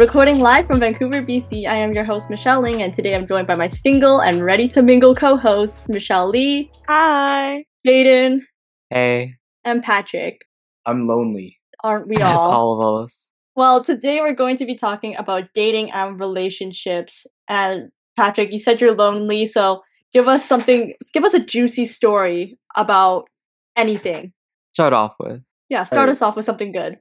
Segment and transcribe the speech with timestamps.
[0.00, 3.46] Recording live from Vancouver, BC, I am your host, Michelle Ling, and today I'm joined
[3.46, 7.66] by my single and ready to mingle co hosts, Michelle Lee, Hi.
[7.86, 8.40] Jaden,
[8.88, 10.40] Hey, and Patrick.
[10.86, 11.58] I'm lonely.
[11.84, 12.50] Aren't we yes, all?
[12.50, 13.28] all of us.
[13.56, 17.26] Well, today we're going to be talking about dating and relationships.
[17.46, 19.82] And Patrick, you said you're lonely, so
[20.14, 23.28] give us something, give us a juicy story about
[23.76, 24.32] anything.
[24.72, 25.42] Start off with.
[25.68, 26.12] Yeah, start Hey.
[26.12, 26.98] us off with something good.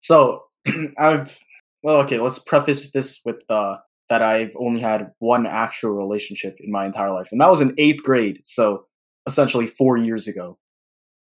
[0.00, 0.44] So
[0.98, 1.40] I've
[1.82, 2.18] well, okay.
[2.18, 3.76] Let's preface this with uh,
[4.08, 7.74] that I've only had one actual relationship in my entire life, and that was in
[7.78, 8.40] eighth grade.
[8.44, 8.86] So
[9.26, 10.58] essentially four years ago.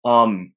[0.03, 0.53] Um,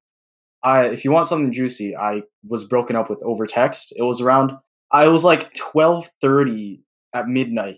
[0.63, 3.93] I if you want something juicy, I was broken up with over text.
[3.95, 4.53] It was around.
[4.91, 6.81] I was like twelve thirty
[7.13, 7.77] at midnight,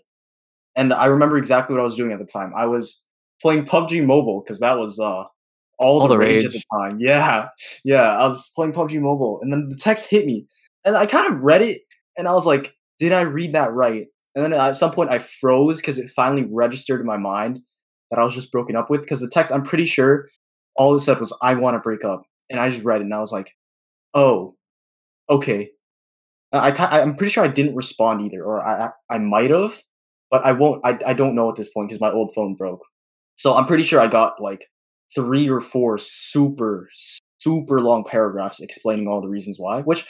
[0.76, 2.54] and I remember exactly what I was doing at the time.
[2.56, 3.04] I was
[3.42, 5.26] playing PUBG Mobile because that was uh
[5.80, 6.98] all, All the, the rage, at the time.
[7.00, 7.50] Yeah,
[7.84, 8.18] yeah.
[8.18, 10.48] I was playing PUBG Mobile, and then the text hit me,
[10.86, 11.82] and I kind of read it,
[12.18, 15.20] and I was like, "Did I read that right?" And then at some point, I
[15.20, 17.62] froze because it finally registered in my mind
[18.12, 19.02] that I was just broken up with.
[19.02, 20.30] Because the text, I'm pretty sure,
[20.76, 23.14] all it said was, "I want to break up," and I just read it, and
[23.14, 23.56] I was like,
[24.16, 24.56] "Oh,
[25.30, 25.72] okay."
[26.54, 29.82] I, I I'm pretty sure I didn't respond either, or I I, I might have,
[30.32, 30.86] but I won't.
[30.86, 32.82] I I don't know at this point because my old phone broke.
[33.36, 34.66] So I'm pretty sure I got like
[35.16, 36.90] three or four super
[37.40, 40.06] super long paragraphs explaining all the reasons why, which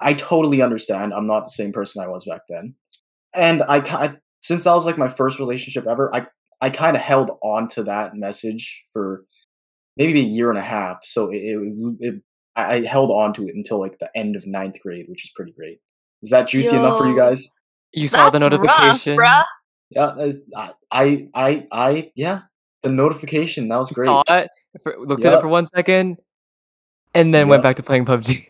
[0.00, 1.14] I totally understand.
[1.14, 2.74] I'm not the same person I was back then,
[3.34, 6.26] and I ki- since that was like my first relationship ever, I
[6.60, 9.24] I kind of held on to that message for
[9.96, 10.98] maybe a year and a half.
[11.04, 12.14] So it, it, it
[12.54, 15.32] I I held on to it until like the end of ninth grade, which is
[15.34, 15.78] pretty great.
[16.22, 17.48] Is that juicy enough for you guys?
[17.92, 19.16] You saw the notification.
[19.16, 19.44] Rough, bruh.
[19.90, 22.40] Yeah, I, I, I, I, yeah,
[22.82, 24.06] the notification that was You great.
[24.06, 24.48] saw it,
[24.82, 26.16] for, looked at it for one second,
[27.14, 28.46] and then went back to playing PUBG.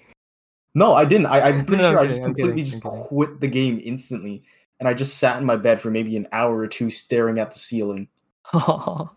[0.77, 1.25] No, I didn't.
[1.29, 3.49] I, I'm pretty No, sure I'm I just kidding, I'm completely kidding, just quit the
[3.49, 4.45] game instantly,
[4.79, 7.51] and I just sat in my bed for maybe an hour or two staring at
[7.51, 8.09] the ceiling.
[8.53, 9.09] Aw.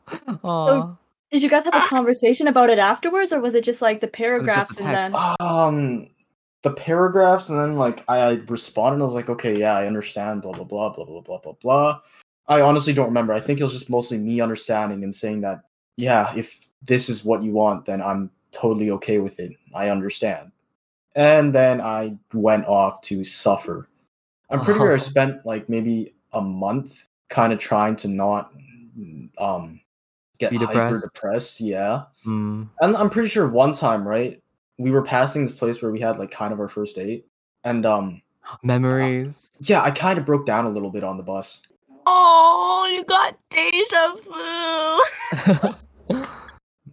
[0.46, 0.96] Aw.
[1.34, 4.08] Did you guys have a conversation about it afterwards, or was it just like the
[4.08, 5.14] it just a paragraphs and then?
[5.42, 6.08] Um,
[6.62, 9.02] the paragraphs, and then like I, I responded.
[9.02, 10.44] I was like, okay, yeah, I understand.
[10.44, 12.00] Blah blah blah blah blah blah blah blah.
[12.48, 13.34] I honestly don't remember.
[13.34, 15.64] I think it was just mostly me understanding and saying that,
[15.98, 19.52] yeah, if this is what you want, then I'm totally okay with it.
[19.76, 20.54] I understand.
[21.20, 23.90] And then I went off to suffer.
[24.50, 24.98] I'm pretty sure I Oh.
[24.98, 28.52] spent like maybe a month kind of trying to not
[29.38, 29.82] um
[30.40, 30.72] get Be hyper
[31.02, 31.04] depressed?
[31.14, 31.60] depressed.
[31.62, 32.04] Yeah.
[32.26, 32.70] Mm.
[32.80, 34.42] And I'm pretty sure one time, right?
[34.78, 37.26] We were passing this place where we had like kind of our first date.
[37.66, 38.22] And um
[38.64, 39.52] Memories.
[39.60, 41.62] yeah, I kind of broke down a little bit on the bus.
[42.08, 44.16] Oh, you got deja
[45.60, 45.74] vu.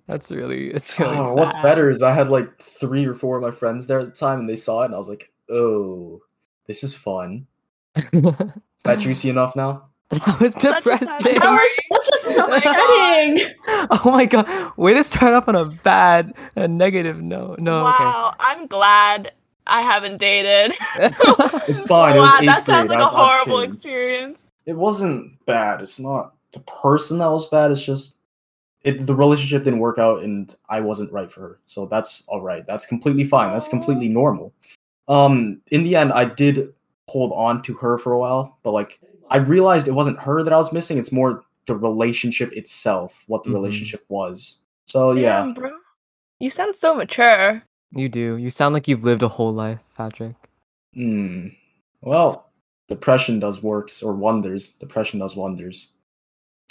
[0.06, 0.68] That's really.
[0.70, 1.16] It's really.
[1.16, 4.06] Oh, what's better is I had like three or four of my friends there at
[4.06, 6.20] the time and they saw it and I was like, "Oh,
[6.66, 7.46] this is fun."
[7.96, 9.86] Is that juicy enough now?
[10.10, 11.08] that was Such depressing.
[11.08, 12.76] That was, that's just so Oh my God.
[13.40, 13.54] upsetting.
[13.90, 14.72] Oh my god!
[14.76, 17.58] Way to start off on a bad, a negative note.
[17.58, 17.80] No.
[17.82, 19.32] wow, I'm glad
[19.66, 20.76] I haven't dated.
[21.68, 22.16] It's fine.
[22.16, 23.00] it was wow, eighth that sounds grade.
[23.00, 24.44] like a I've- I've horrible experience.
[24.66, 25.80] It wasn't bad.
[25.80, 27.70] It's not the person that was bad.
[27.70, 28.15] It's just
[28.82, 29.06] it.
[29.06, 31.58] The relationship didn't work out, and I wasn't right for her.
[31.66, 32.66] So that's all right.
[32.66, 33.52] That's completely fine.
[33.52, 34.52] That's completely normal.
[35.08, 36.72] Um, in the end, I did
[37.08, 38.98] hold on to her for a while, but like
[39.30, 40.98] I realized it wasn't her that I was missing.
[40.98, 43.54] It's more the relationship itself, what the Mhm.
[43.54, 44.58] relationship was.
[44.86, 45.70] So yeah, Damn, bro.
[46.40, 47.62] You sound so mature.
[47.92, 48.36] you do.
[48.36, 50.34] You sound like you've lived a whole life, Patrick.
[50.94, 51.48] Hmm.
[52.02, 52.50] Well,
[52.88, 54.72] depression does works or wonders.
[54.72, 55.92] Depression does wonders.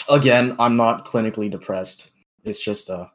[0.10, 2.12] Again, I'm not clinically depressed.
[2.44, 3.08] It's just uh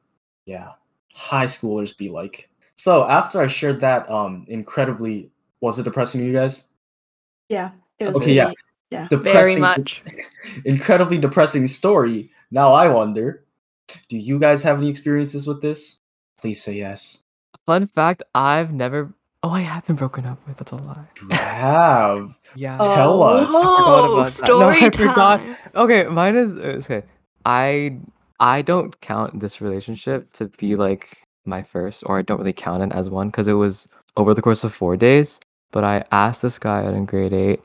[0.47, 0.71] yeah.
[1.15, 2.49] High schoolers be like.
[2.77, 5.31] So after I shared that um incredibly
[5.61, 6.69] was it depressing to you guys?
[7.49, 7.71] Yeah.
[7.99, 8.45] It was Okay, yeah.
[8.45, 8.57] really-
[8.91, 9.07] yeah.
[9.11, 10.03] Very Depressing much.
[10.65, 12.31] incredibly depressing story.
[12.51, 13.45] Now I wonder,
[14.09, 16.01] do you guys have any experiences with this?
[16.39, 17.19] Please say yes.
[17.67, 19.15] Fun fact: I've never.
[19.43, 20.59] Oh, I have been broken up with.
[20.59, 21.07] That's a lie.
[21.23, 22.37] You have.
[22.57, 22.79] Yeah.
[22.81, 22.95] Oh.
[22.97, 23.49] Tell us.
[23.49, 25.41] Oh, about story No, I forgot.
[25.77, 27.05] Okay, mine is uh, okay.
[27.45, 27.97] I
[28.41, 32.83] I don't count this relationship to be like my first, or I don't really count
[32.83, 35.39] it as one because it was over the course of four days.
[35.71, 37.61] But I asked this guy out in grade eight,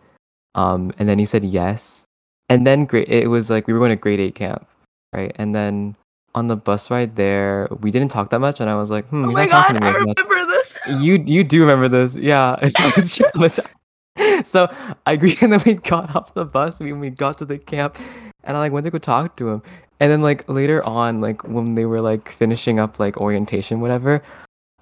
[0.54, 2.06] um, and then he said yes,
[2.48, 4.68] and then grade it was like we were going to grade eight camp,
[5.14, 5.32] right?
[5.38, 5.96] And then
[6.36, 9.26] on the bus ride there, we didn't talk that much, and I was like, hmm,
[9.26, 10.18] Oh my god, to me I as much.
[10.20, 10.78] remember this.
[11.02, 12.58] You you do remember this, yeah?
[12.62, 14.46] It was traumatizing.
[14.46, 14.68] so
[15.06, 16.80] I agreed, and then we got off the bus.
[16.80, 17.98] We we got to the camp,
[18.44, 19.62] and I like went to go talk to him.
[20.00, 24.22] And then like later on, like when they were like finishing up like orientation, whatever,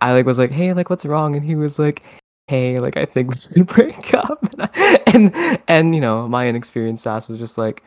[0.02, 1.36] I like was like, hey, like what's wrong?
[1.36, 2.04] And he was like,
[2.48, 6.46] hey, like I think we should break up, and I, and, and you know my
[6.46, 7.84] inexperienced ass was just like,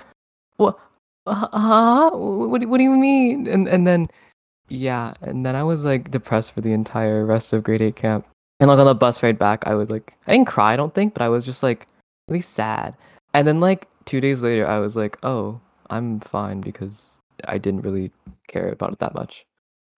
[0.56, 0.78] what,
[1.26, 2.10] uh, huh?
[2.12, 3.46] What, do- what do you mean?
[3.46, 4.08] And and then
[4.68, 8.26] yeah, and then I was like depressed for the entire rest of grade eight camp.
[8.60, 10.94] And like on the bus ride back, I was like, I didn't cry, I don't
[10.94, 11.86] think, but I was just like
[12.28, 12.94] really sad.
[13.34, 17.82] And then like two days later, I was like, oh, I'm fine because I didn't
[17.82, 18.10] really
[18.48, 19.44] care about it that much.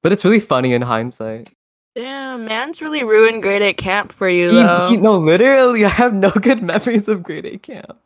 [0.01, 1.53] But it's really funny in hindsight.
[1.95, 4.89] Damn, man's really ruined grade eight camp for you He- though.
[4.89, 7.97] he- no, literally, I have no good memories of grade eight camp.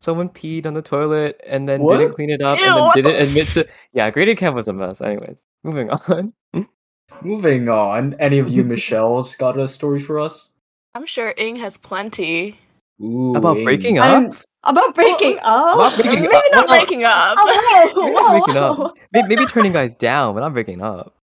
[0.00, 1.98] Someone peed on the toilet and then What?
[1.98, 3.66] didn't clean it up Ew, and then didn't admit to.
[3.92, 5.00] Yeah, grade eight camp was a mess.
[5.00, 6.32] Anyways, moving on.
[7.22, 8.14] Moving on.
[8.14, 10.50] Any of you Michelle's got a story for us?
[10.94, 12.58] I'm sure Ing has plenty.
[13.02, 13.64] Ooh, About Ing.
[13.64, 14.06] breaking up?
[14.06, 15.74] I'm about breaking up.
[15.74, 16.44] About breaking Maybe up.
[16.52, 17.12] not breaking up.
[17.38, 18.78] Oh, whoa, Maybe whoa, breaking up.
[18.78, 18.84] Oh, oh.
[18.88, 18.94] whoa.
[19.12, 21.14] Maybe, maybe turning guys down, but not breaking up.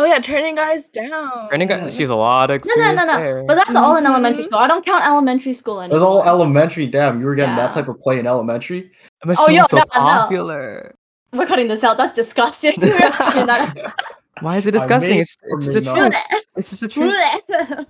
[0.00, 1.48] Oh yeah, turning guys down.
[1.50, 3.18] Turning guys, she's a lot of No, no, experience no, no.
[3.18, 3.44] there.
[3.44, 4.46] But that's all in elementary Mhm.
[4.46, 4.58] school.
[4.60, 6.00] I don't count elementary school It anymore.
[6.00, 6.86] was all elementary.
[6.86, 8.92] Damn, you were getting that type of play in elementary.
[9.24, 10.06] but Oh, she yo, so no, no, no.
[10.08, 10.94] popular.
[11.32, 11.98] We're cutting this out.
[11.98, 12.74] That's disgusting.
[12.80, 13.92] We're cutting that
[14.40, 15.10] Why is it disgusting?
[15.16, 16.14] made It's, it's just a for me truth.
[16.56, 17.86] It's just a truth.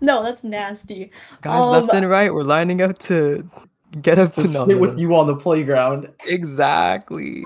[0.00, 1.12] no, that's nasty.
[1.42, 3.48] Guys, left Um, and right, we're lining up to
[4.02, 6.08] get up To to sit with you on the playground.
[6.26, 7.44] Exactly.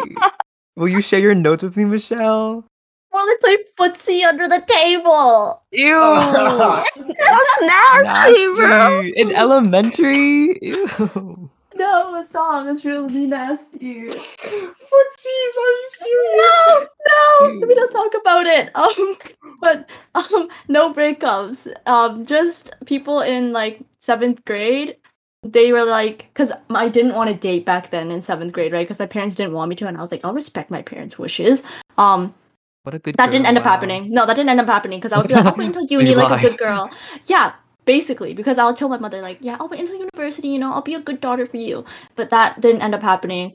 [0.76, 2.64] Will you share your notes with me, Michelle?
[3.12, 5.62] Well, they play footsie under the table.
[5.72, 5.88] Ew.
[6.96, 9.02] That's nasty, bro.
[9.16, 10.58] In elementary?
[10.62, 11.50] Ew.
[11.74, 14.04] No, song That's really nasty.
[14.04, 16.88] Footsies, are you serious?
[17.08, 18.70] No, no, we don't talk about it.
[18.82, 19.16] Um,
[19.60, 21.72] but um, no breakups.
[21.86, 24.96] Um, just people in like seventh grade.
[25.44, 28.86] They were like, because I didn't want to date back then in seventh grade, right?
[28.86, 31.18] Because my parents didn't want me to, and I was like, I'll respect my parents'
[31.18, 31.62] wishes.
[31.98, 32.34] Um,
[32.82, 33.70] What a good that didn't girl, end up wow.
[33.70, 34.11] happening.
[34.11, 36.00] No, that didn't end up happening because I would be like, I'll wait until you
[36.00, 36.90] uni like a good girl.
[37.26, 37.52] Yeah,
[37.84, 40.49] basically, because I'll tell my mother like, yeah, I'll wait until university.
[40.49, 41.84] You know, I'll be a good daughter for you.
[42.17, 43.55] But that didn't end up happening.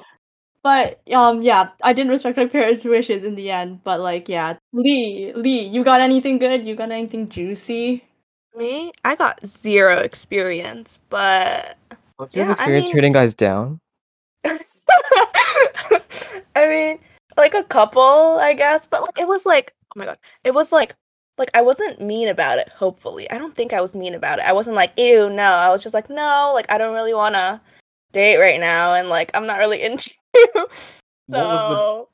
[0.64, 3.84] But um, yeah, I didn't respect my parents' wishes in the end.
[3.84, 6.66] But like, yeah, Lee, Lee, you got anything good?
[6.66, 8.04] You got anything juicy?
[8.56, 11.78] Me, I got zero experience, but
[12.18, 13.80] What's your Yeah, I mean- turning guys down?
[16.56, 17.00] I mean,
[17.38, 18.02] like a couple,
[18.40, 20.96] I guess, but like it was like, oh my god, it was like,
[21.38, 22.70] like I wasn't mean about it.
[22.74, 24.46] Hopefully, I don't think I was mean about it.
[24.46, 25.44] I wasn't like, ew, no.
[25.44, 27.62] I was just like, no, like I don't really want to
[28.14, 30.48] date right now, and like I'm not really into you.
[30.54, 30.92] What was
[31.28, 32.10] the- So,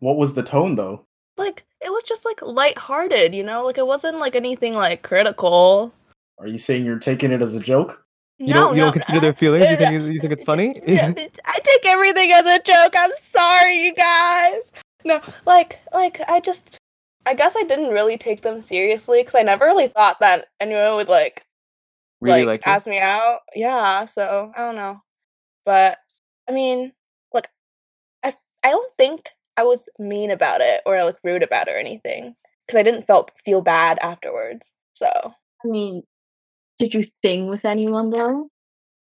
[0.00, 1.04] What was the tone though?
[1.36, 5.92] like, it was just like lighthearted, you know, like it wasn't like anything like critical.
[6.38, 8.03] Are you saying you're taking it as a joke?
[8.38, 9.64] You no, don't you no, don't consider uh, their feelings?
[9.64, 10.72] You uh, think you think it's funny?
[10.86, 12.94] I take everything as a joke.
[12.96, 14.72] I'm sorry, you guys.
[15.04, 16.78] No, like, like I just,
[17.26, 20.96] I guess I didn't really take them seriously because I never really thought that anyone
[20.96, 21.44] would like,
[22.20, 23.40] really like, like, ask me out.
[23.54, 25.00] Yeah, so I don't know,
[25.64, 25.98] but
[26.48, 26.92] I mean,
[27.32, 27.48] like,
[28.24, 28.32] I,
[28.64, 32.34] I don't think I was mean about it or like rude about it or anything
[32.66, 34.74] because I didn't felt feel bad afterwards.
[34.94, 36.02] So I mean,
[36.78, 38.48] did you thing with anyone though?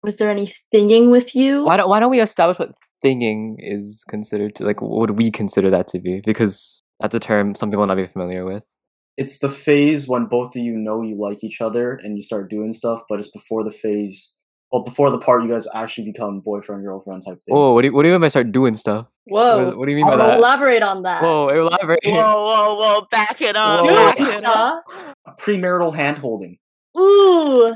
[0.02, 1.64] Was there any thinging with you?
[1.64, 2.72] Why don't Why don't we establish what
[3.04, 4.80] thinging is considered to like?
[4.80, 6.20] What would we consider that to be?
[6.24, 8.64] Because that's a term some people will not be familiar with.
[9.16, 12.48] It's the phase when both of you know you like each other and you start
[12.48, 14.34] doing stuff, but it's before the phase.
[14.72, 17.56] Well, before the part you guys actually become boyfriend girlfriend type thing.
[17.56, 19.06] Oh, what do you, what do you mean by start doing stuff?
[19.24, 19.68] What, Whoa.
[19.70, 20.38] is- what do you mean by I'll that?
[20.38, 21.22] elaborate on that.
[21.24, 21.98] Whoa, elaborate.
[22.04, 23.06] whoa, whoa, Whoa!
[23.10, 24.84] back it up, Doing back it stuff.
[25.40, 26.58] Premarital hand holding.
[27.00, 27.74] Ooh.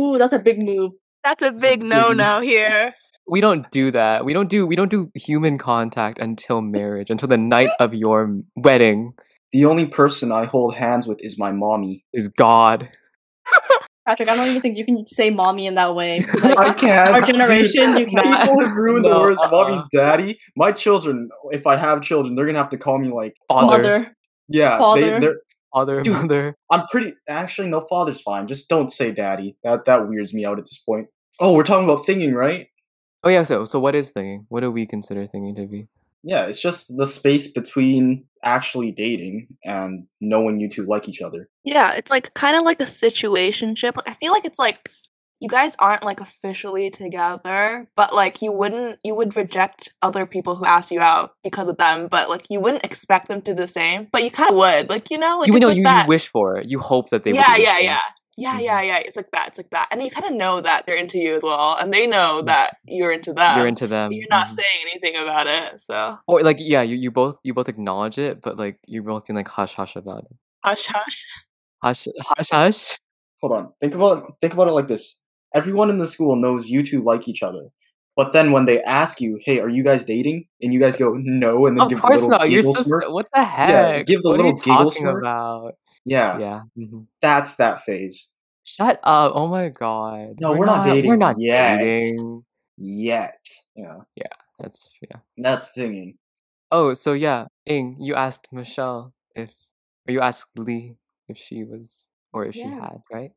[0.00, 0.92] Ooh, that's a big move.
[1.24, 2.94] That's a big big no no here.
[3.26, 4.24] we don't do that.
[4.24, 8.36] We don't do we don't do human contact until marriage, until the night of your
[8.54, 9.14] wedding
[9.52, 12.04] The only person I hold hands with is my mommy.
[12.12, 12.88] is God.
[14.06, 16.20] Patrick, I don't even think you can say mommy in that way.
[16.44, 17.10] I can't.
[17.12, 18.40] our generation, you can't.
[18.42, 19.50] People have ruined No, the words uh-uh.
[19.50, 19.86] mommy, uh-uh.
[19.92, 20.38] daddy.
[20.56, 24.16] My children, if I have children, they're gonna have to call me like Fathers, Father.
[24.48, 24.78] yeah.
[24.78, 25.00] Father.
[25.00, 25.36] They, they're.
[25.76, 26.14] Father, Dude.
[26.14, 26.56] mother.
[26.70, 27.12] I'm pretty.
[27.28, 28.46] Actually, no, father's fine.
[28.46, 29.56] Just don't say daddy.
[29.62, 31.08] That that weirds me out at this point.
[31.38, 32.68] Oh, we're talking about thinking, right?
[33.22, 33.42] Oh yeah.
[33.42, 34.46] So so what is thinking?
[34.48, 35.88] What do we consider thinking to be?
[36.22, 41.48] Yeah, it's just the space between actually dating and knowing you two like each other.
[41.62, 43.96] Yeah, it's like kind of like a situationship.
[43.96, 44.88] Like, I feel like it's like
[45.40, 50.54] you guys aren't like officially together, but like you wouldn't you would reject other people
[50.56, 53.54] who ask you out because of them, but like you wouldn't expect them to do
[53.54, 54.88] the same, but you kind of would.
[54.88, 56.04] Like you know, like you know like you, that.
[56.04, 56.68] you wish for it.
[56.70, 57.32] You hope that they.
[57.32, 58.00] would yeah, yeah, yeah.
[58.38, 58.64] Yeah, Mhm.
[58.64, 58.98] yeah, yeah.
[58.98, 59.48] It's like that.
[59.48, 59.88] It's like that.
[59.90, 62.76] And you kind of know that they're into you as well, and they know that
[62.86, 63.56] you're into them.
[63.56, 64.12] You're into them.
[64.12, 64.50] You're not mhm.
[64.50, 68.42] saying anything about it, so Or like yeah, you, you both you both acknowledge it,
[68.42, 70.36] but like you're both being like hush hush about it.
[70.64, 71.24] hush hush.
[71.82, 72.98] Hush hush hush.
[73.40, 73.72] hold on.
[73.80, 75.18] Think about think about it like this.
[75.56, 77.64] Everyone in the school knows you two like each other.
[78.14, 81.14] But then when they ask you, "Hey, are you guys dating?" and you guys go,
[81.14, 82.50] "No," and then Of give the course little not.
[82.50, 82.82] You're giggle so.
[82.82, 83.04] smirk.
[83.04, 84.06] s- What the heck?
[84.06, 85.22] give the what are you little giggle smirk.
[85.22, 85.74] about?
[86.04, 86.60] Yeah, Yeah.
[86.78, 87.06] mhm.
[87.20, 88.28] that's that phase.
[88.64, 89.32] Shut up!
[89.34, 90.36] Oh my god.
[90.40, 91.10] No, we're not dating.
[91.10, 91.78] We're not yet.
[91.78, 92.42] dating.
[92.78, 93.38] Yet,
[93.74, 94.26] yeah, Yeah,
[94.58, 95.18] That's yeah.
[95.38, 96.16] that's thinking.
[96.72, 99.50] Oh, so yeah, Ing, you asked Michelle if,
[100.08, 100.96] or you asked Lee
[101.28, 103.30] if she was, or if she had, right?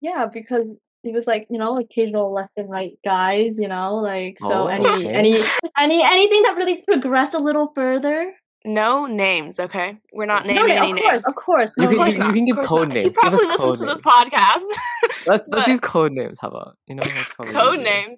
[0.00, 4.38] Yeah, because he was like, you know, occasional left and right guys, you know, like
[4.38, 5.08] so Oh, any okay.
[5.08, 5.38] any
[5.78, 8.34] any anything that really progressed a little further.
[8.64, 9.96] No names, okay?
[10.12, 11.24] We're not naming no, any of course, names.
[11.26, 11.74] of course.
[11.78, 12.94] You Of can- course course you can give course code not.
[12.94, 13.08] names.
[13.08, 15.26] He probably code listens to this podcast.
[15.26, 16.38] Let's let's use code names.
[16.40, 17.02] How about you know?
[17.02, 17.84] That's probably code easier.
[17.84, 18.16] name.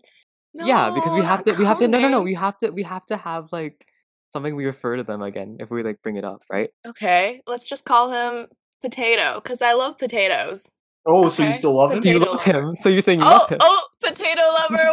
[0.55, 1.53] No, Yeah, because we have to.
[1.55, 1.85] We have to.
[1.85, 2.21] code No, no, no.
[2.23, 2.71] We have to.
[2.71, 3.87] We have to have like
[4.33, 6.71] something we refer to them again if we like bring it up, right?
[6.87, 8.49] Okay, let's just call him
[8.83, 10.73] Potato because I love potatoes.
[11.05, 12.01] Oh, so you still love him?
[12.05, 12.69] You love lover.
[12.69, 13.59] him, so you're saying you Oh, love him.
[13.61, 14.85] oh, Potato Lover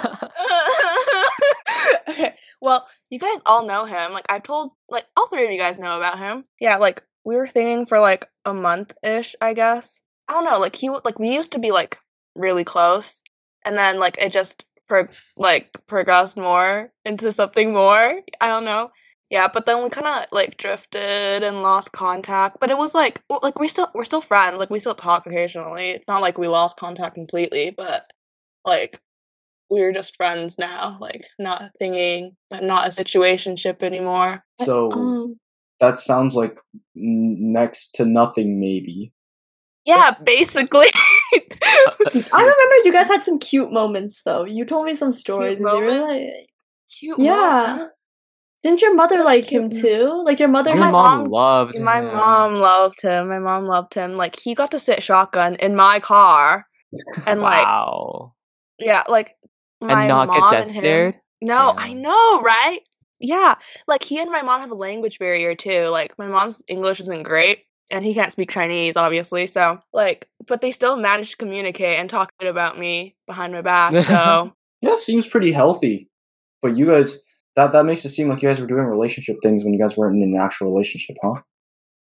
[0.00, 0.20] 101.
[2.08, 2.34] okay.
[2.60, 4.12] Well, you guys all know him.
[4.12, 6.44] Like I've told like all three of you guys know about him.
[6.60, 10.00] Yeah, like we were thinking for like a month ish, I guess.
[10.28, 11.98] I don't know, like he w- like we used to be like
[12.36, 13.20] really close
[13.64, 18.20] and then like it just pro- like progressed more into something more.
[18.40, 18.90] I don't know.
[19.30, 22.58] Yeah, but then we kind of like drifted and lost contact.
[22.60, 24.58] But it was like like we still we're still friends.
[24.58, 25.90] Like we still talk occasionally.
[25.90, 28.10] It's not like we lost contact completely, but
[28.64, 29.00] like
[29.70, 30.98] we're just friends now.
[31.00, 34.44] Like not thinking, not a situationship anymore.
[34.58, 35.36] So Um,
[35.78, 36.58] that sounds like
[36.96, 39.12] n- next to nothing, maybe.
[39.86, 40.88] Yeah, basically.
[41.62, 44.44] I remember you guys had some cute moments though.
[44.44, 46.50] You told me some stories and they were like
[46.98, 47.18] Cute.
[47.20, 47.74] Yeah.
[47.76, 47.92] moment.
[48.62, 50.22] Didn't your mother like him too?
[50.24, 52.06] Like your mother my mom, mom- loved My him.
[52.14, 53.28] mom loved him.
[53.28, 54.14] My mom loved him.
[54.14, 56.66] Like he got to sit shotgun in my car,
[57.26, 58.34] and like wow.
[58.78, 59.34] yeah, like
[59.80, 60.82] my and not get mom death and him.
[60.82, 61.14] scared.
[61.40, 62.80] No, I know, right?
[63.18, 63.54] Yeah.
[63.88, 65.88] Like he and my mom have a language barrier too.
[65.88, 69.46] Like my mom's English isn't great and he can't speak Chinese obviously.
[69.46, 73.94] So, like but they still managed to communicate and talk about me behind my back.
[74.04, 74.52] So,
[74.82, 76.08] Yeah, seems pretty healthy.
[76.62, 77.18] But you guys,
[77.56, 79.96] that that makes it seem like you guys were doing relationship things when you guys
[79.96, 81.40] weren't in an actual relationship, huh?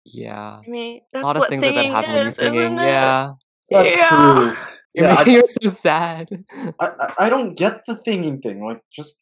[0.04, 0.60] Yeah.
[0.66, 2.76] I mean, A lot of what things like that thinking happen when you're is, singing.
[2.76, 3.32] Yeah.
[3.70, 4.08] That's yeah.
[4.08, 4.52] true.
[4.94, 6.28] You're Yeah, I- making me so sad.
[6.78, 8.62] I, I I don't get the thinking thing.
[8.62, 9.18] Like, just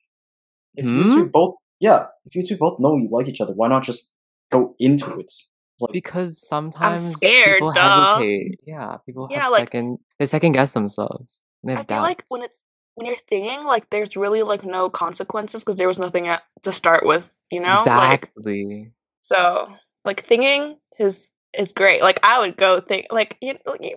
[0.74, 1.08] if you Hmm?
[1.14, 4.10] two both, yeah, if you two both know you like each other, why not just
[4.50, 5.32] go into it?
[5.78, 8.16] Like, Because sometimes I'm scared, people duh.
[8.16, 8.58] hesitate.
[8.66, 11.38] Yeah, people Yeah, have like- second they second guess themselves.
[11.68, 12.64] I have feel like when it's
[13.00, 16.70] when you're thinking like there's really like no consequences because there was nothing at, to
[16.70, 17.82] start with, you know?
[17.86, 18.92] Like exactly.
[19.22, 22.02] So, like thinking is is great.
[22.02, 23.96] Like I would go think like you, you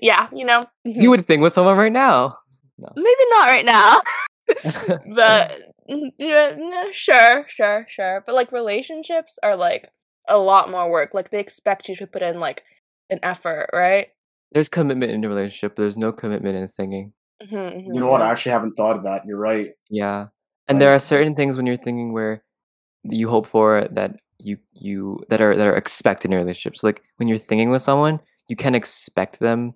[0.00, 0.66] yeah, you know.
[0.84, 2.38] you would think with someone right now.
[2.78, 4.00] maybe not right now,
[5.14, 5.52] but
[6.18, 8.22] yeah, no, sure, sure, sure.
[8.24, 9.88] But like relationships are like
[10.28, 11.14] a lot more work.
[11.14, 12.62] Like they expect you to put in like
[13.10, 14.08] an effort, right?
[14.52, 15.74] There's commitment in a relationship.
[15.74, 16.68] There's no commitment in
[17.40, 17.58] thinking.
[17.58, 18.22] Mhm, you know what?
[18.22, 19.22] I actually haven't thought of that.
[19.26, 19.70] You're right.
[19.90, 20.26] Yeah.
[20.68, 22.42] And there are certain things when you're thinking where
[23.04, 26.82] you hope for that you you that are that are expected in relationships.
[26.82, 29.74] Like when you're thinking with someone, you can expect them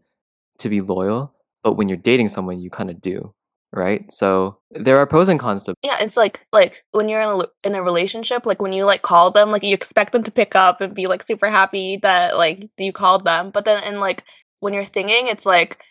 [0.59, 3.35] to be loyal, but when you're dating someone, you kind of do,
[3.73, 4.11] right?
[4.12, 7.33] So there are pros and cons to Yeah, it's like like when you're in a
[7.33, 10.31] l- in a relationship, like when you like call them, like you expect them to
[10.33, 13.50] pick up and be like super happy that like you called them.
[13.50, 14.25] But then in like
[14.61, 15.85] when you're thinking, it's like like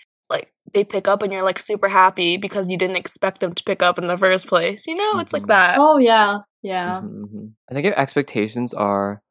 [0.74, 3.82] they pick up and you're like super happy because you didn't expect them to pick
[3.82, 4.88] up in the first place.
[4.88, 5.48] You know, it's like Mhm.
[5.48, 5.78] that.
[5.80, 7.02] Oh yeah, yeah.
[7.02, 7.52] Mhm, mhm.
[7.70, 9.22] I think your expectations are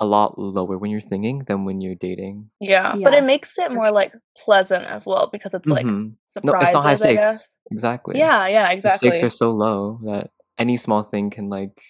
[0.00, 2.50] a lot lower when you're thinking than when you're dating.
[2.60, 4.12] Yeah, but it makes it more like
[4.44, 6.16] pleasant as well because it's like Mhm.
[6.44, 7.20] No, it's not high I stakes.
[7.20, 7.56] guess.
[7.70, 8.18] Exactly.
[8.18, 9.10] Yeah, yeah, exactly.
[9.10, 11.80] The stakes are so low that any small thing can like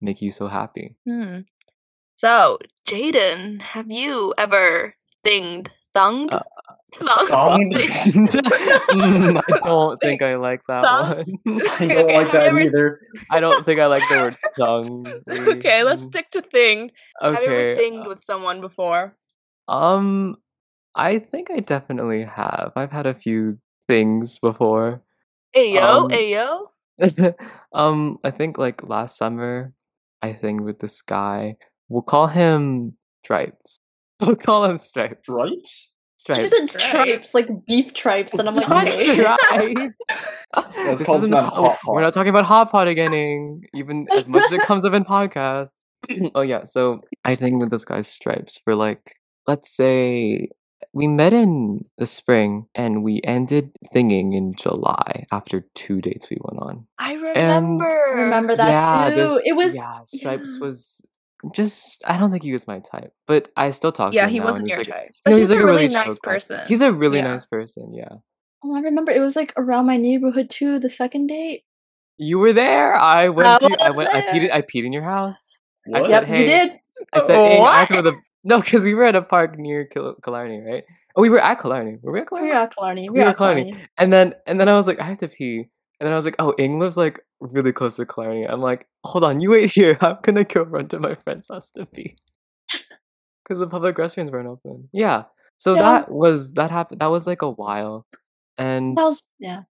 [0.00, 0.96] make you so happy.
[1.06, 1.40] Hmm.
[2.16, 6.32] So, Jaden, have you ever thinged, thunged?
[6.32, 6.40] Uh,
[6.94, 7.72] Thunged?
[8.88, 11.24] Mm, I don't think I like that one.
[11.70, 13.00] I don't Okay, like that either.
[13.30, 15.06] I don't think I like the word thung.
[15.56, 16.90] okay, let's stick to thing.
[17.22, 17.34] Okay.
[17.34, 19.14] Have you ever thinged with someone before?
[19.68, 20.36] Um,
[20.94, 22.72] I think I definitely have.
[22.76, 25.02] I've had a few things before.
[25.54, 27.44] Ayo, Um, ayo.
[27.74, 29.74] um, I think like last summer,
[30.22, 31.56] I think with this guy,
[31.88, 33.80] we'll call him Stripes.
[34.20, 35.28] We'll call him Stripes.
[35.28, 35.92] Stripes?
[36.28, 36.50] You Stripes.
[36.50, 39.14] just said tripes, like beef tripes, and I'm like, Not okay.
[39.14, 39.94] Stripes.
[40.74, 44.28] This this isn't man a- Hot We're not talking about hot pot again, even as
[44.28, 45.76] much as it comes up in podcasts.
[46.34, 49.16] oh yeah, so I think with this guy's stripes for like
[49.46, 50.48] let's say
[50.94, 56.38] we met in the spring and we ended thinging in July after two dates we
[56.40, 56.86] went on.
[56.98, 57.84] I And- remember.
[58.16, 59.16] I remember that yeah, too.
[59.34, 59.90] this- it was yeah.
[60.04, 60.60] Stripes yeah.
[60.66, 61.02] was
[61.54, 64.30] just I don't think he was my type, but I still talk to Yeah, him
[64.30, 65.10] he now, wasn't your like, type.
[65.26, 66.60] No, he's, he's, like a really chill nice person.
[66.66, 67.24] He's a really Yeah.
[67.32, 67.92] nice person.
[67.94, 68.16] Yeah,
[68.64, 70.78] Oh, I remember it was like around my neighborhood too.
[70.78, 71.64] The second date.
[72.16, 72.96] you were there.
[72.96, 73.48] I went.
[73.48, 74.08] I to, I went.
[74.12, 74.52] I peed.
[74.52, 75.34] I peed in your house.
[75.94, 76.10] I What?
[76.10, 76.80] said, yep, hey, you did.
[77.12, 78.14] I said, hey, I throw the
[78.44, 80.84] no, because we were at a park near Kil- Killarney, right?
[81.14, 81.98] Oh, we were at Killarney.
[82.02, 82.48] Were we at Killarney?
[82.48, 83.02] We are Clarny.
[83.10, 83.72] We We are are Clarny.
[83.72, 83.86] Clarny.
[83.96, 85.68] And then and then I was like, I have to pee.
[86.00, 88.44] And then I was like, oh, Ing lives like really close to Killarney.
[88.44, 89.98] I'm like, hold on, you wait here.
[90.00, 92.14] I'm gonna go run to my friend's house to pee.
[93.44, 94.90] Because the public restrooms weren't open.
[94.92, 95.22] Yeah.
[95.56, 95.82] So Yeah.
[95.82, 97.00] that was that happened.
[97.00, 98.06] That was like a while,
[98.58, 99.62] and was yeah.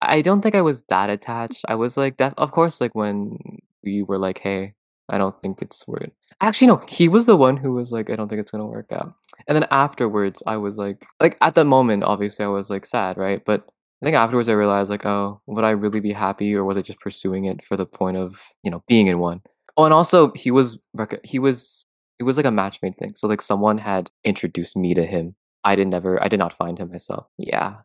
[0.00, 1.62] I don't think I was that attached.
[1.68, 3.36] I was like, def- of course, like when
[3.84, 4.72] we were like, hey,
[5.10, 6.10] I don't think it's worth.
[6.40, 8.90] Actually, no, he was the one who was like, I don't think it's gonna work
[8.92, 9.12] out.
[9.46, 13.18] And then afterwards, I was like, like at the moment, obviously, I was like sad,
[13.18, 13.42] right?
[13.44, 13.68] But
[14.00, 16.82] I think afterwards, I realized like, oh, would I really be happy, or was I
[16.82, 19.42] just pursuing it for the point of you know being in one?
[19.76, 21.82] Oh, and also he was rec- he was
[22.18, 23.14] it was like a match made thing.
[23.16, 25.34] So like someone had introduced me to him.
[25.64, 27.26] I did never I did not find him myself.
[27.38, 27.76] Yeah.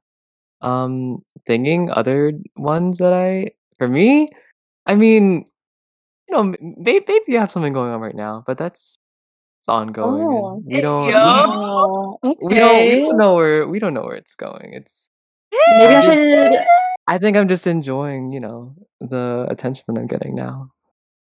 [0.62, 4.30] Um thinking other ones that I for me,
[4.86, 5.46] I mean,
[6.30, 8.98] you know, m- may- maybe you have something going on right now, but that's
[9.60, 10.24] it's ongoing.
[10.24, 10.62] Oh.
[10.66, 12.38] we don't we don't Oh, okay.
[12.42, 14.72] we don't we don't know where we don't know where it's going.
[14.74, 15.10] It's
[15.78, 16.66] Maybe I should.
[17.08, 20.70] I think I'm just enjoying, you know, the attention that I'm getting now.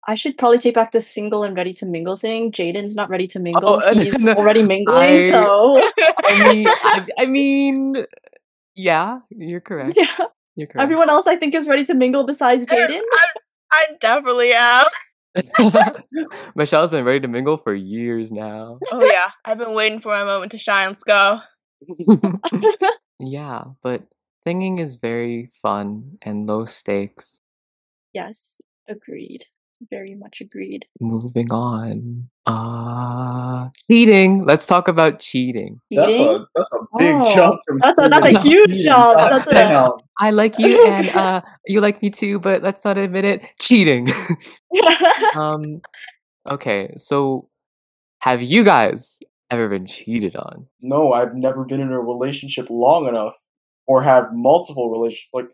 [0.07, 2.53] I should probably take back the single and ready to mingle thing.
[2.53, 3.81] Jaden's not ready to mingle.
[3.83, 5.79] Oh, He's no, already mingling, I- so
[6.25, 8.07] I mean, I, I mean,
[8.75, 9.95] yeah, you're correct.
[9.97, 10.07] yeah.
[10.57, 10.83] You're correct.
[10.83, 13.01] Everyone else, I think, is ready to mingle besides Jaden.
[13.73, 14.87] I definitely am.
[16.57, 18.79] Michelle's been ready to mingle for years now.
[18.91, 20.89] Oh yeah, I've been waiting for my moment to shine.
[20.89, 21.41] Let's go.
[23.21, 24.03] yeah, but
[24.45, 27.41] singing is very fun and low stakes.
[28.13, 29.45] yes, agreed.
[29.91, 30.85] Very much agreed.
[31.01, 32.29] Moving on.
[32.45, 34.45] Uh cheating.
[34.45, 35.81] Let's talk about cheating.
[35.91, 37.79] That's a that's a big Oh, jump from.
[37.79, 38.85] that's a- that's a huge cheating.
[38.85, 39.19] jump.
[39.19, 39.93] That's a- damn.
[40.19, 43.47] I like you and uh you like me too, but let's not admit it.
[43.59, 44.09] Cheating.
[45.35, 45.81] um
[46.47, 47.49] okay, so
[48.21, 49.19] have you guys
[49.51, 50.67] ever been cheated on?
[50.83, 53.35] No, I've never been in a relationship long enough,
[53.91, 55.29] or have multiple relationships.
[55.33, 55.49] Like,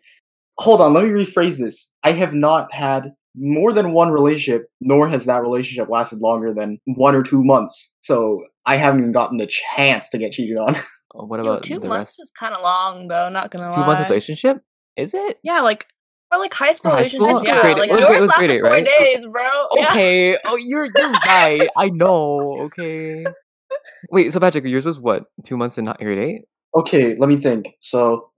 [0.59, 1.91] hold on, let me rephrase this.
[2.03, 6.79] I have not had more than one relationship, nor has that relationship lasted longer than
[6.85, 7.95] one or two months.
[8.03, 10.77] So I haven't even gotten the chance to get cheated on.
[10.77, 10.81] Uh,
[11.15, 12.21] What Yo, about two the months rest?
[12.25, 13.31] is kind of long though.
[13.31, 13.87] Not gonna Two lie.
[13.87, 14.59] months relationship?
[14.97, 15.39] Is it?
[15.43, 15.87] Yeah, like
[16.33, 17.37] or like high school high relationships.
[17.39, 17.47] school?
[17.47, 18.85] Yeah, Grade- like it yours grade- lasted grade four right?
[18.99, 19.49] days, bro.
[19.77, 19.91] Yeah.
[19.93, 20.37] Okay.
[20.45, 21.69] Oh, you're you're right.
[21.79, 22.57] I know.
[22.67, 23.25] Okay.
[24.11, 24.31] Wait.
[24.33, 25.25] So Patrick, yours was what?
[25.45, 26.43] Two months in grade eight?
[26.75, 27.75] Okay, let me think.
[27.81, 28.31] So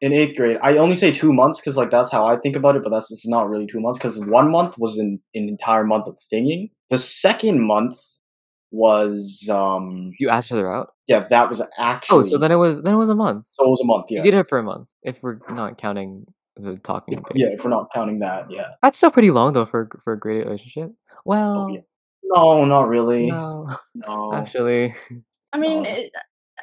[0.00, 2.76] in eighth grade, I only say two months because like that's how I think about
[2.76, 5.84] it, but that's it's not really two months because one month was an, an entire
[5.84, 6.70] month of thinging.
[6.90, 7.98] The second month
[8.70, 10.92] was um You asked her out.
[11.06, 13.46] yeah that was actually Oh, so then it was then it was a month.
[13.50, 15.76] so it was a month yeah You did it for a month, if we're not
[15.76, 16.24] counting
[16.56, 17.18] the talking.
[17.18, 20.14] If- yeah if we're not counting that yeah That's still pretty long though for for
[20.14, 20.90] a grade eight relationship.
[21.26, 21.80] Well, yeah.
[22.24, 24.94] no not really no, no actually,
[25.52, 25.90] I mean, Oh.
[25.90, 26.10] it,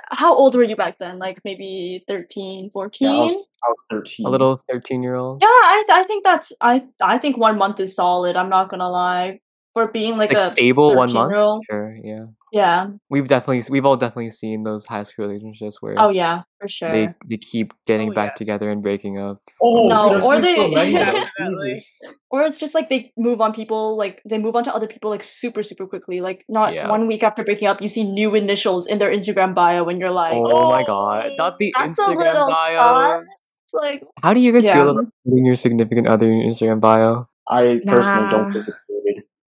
[0.09, 1.19] how old were you back then?
[1.19, 3.07] Like maybe 13, 14?
[3.07, 5.41] yeah, I was, I was thirteen a little thirteen-year-old.
[5.41, 8.35] Yeah, I th- I think that's I I think one month is solid.
[8.35, 9.39] I'm not gonna lie
[9.73, 11.32] for being like, like a stable one month.
[11.32, 11.63] 13-year-old.
[11.69, 12.25] Sure, yeah.
[12.51, 12.88] Yeah.
[13.12, 16.91] We've definitely we've all definitely seen those high school relationships where Oh yeah, for sure.
[16.91, 18.38] they they keep getting Oh, back yes.
[18.39, 19.38] together and breaking up.
[19.62, 21.69] oh No, dude, or they- many of those, Definitely.
[21.77, 21.93] Jesus.
[22.32, 25.12] or it's just like they move on people like they move on to other people
[25.12, 26.21] like super super quickly.
[26.21, 26.89] Like not Yeah.
[26.89, 30.10] one week after breaking up, you see new initials in their Instagram bio, and you're
[30.10, 33.19] like, Oh, my god, not the that's a Instagram little bio.
[33.21, 33.25] sus.
[33.65, 34.73] It's like How do you guys Yeah.
[34.73, 37.27] feel about putting your significant other in your Instagram bio?
[37.47, 38.32] I personally Nah.
[38.32, 38.88] don't think it's good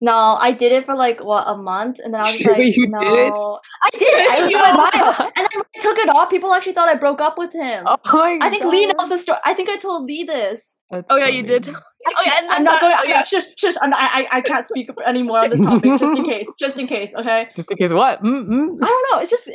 [0.01, 2.77] no, I did it for like what a month, and then I was Shit, like,
[2.77, 3.33] you no, did?
[3.33, 4.31] I did it.
[4.31, 6.31] I was in my bio, and then when I took it off.
[6.31, 7.85] People actually thought I broke up with him.
[7.87, 9.39] Oh my I think Lee God, knows the story.
[9.45, 10.75] I think I told Lee this.
[10.91, 11.65] that's Oh yeah, you did.
[11.67, 11.77] funny.
[12.17, 12.95] Oh yeah, and I'm then not going.
[12.99, 13.23] oh, yeah.
[13.25, 13.75] Shush, shush.
[13.83, 16.49] I'm, I, I, I can't speak anymore on this topic, just in case.
[16.59, 17.49] Just in case, okay?
[17.55, 18.23] Just in case, what?
[18.23, 18.79] Mm-mm.
[18.83, 19.21] I don't know.
[19.21, 19.51] It's just,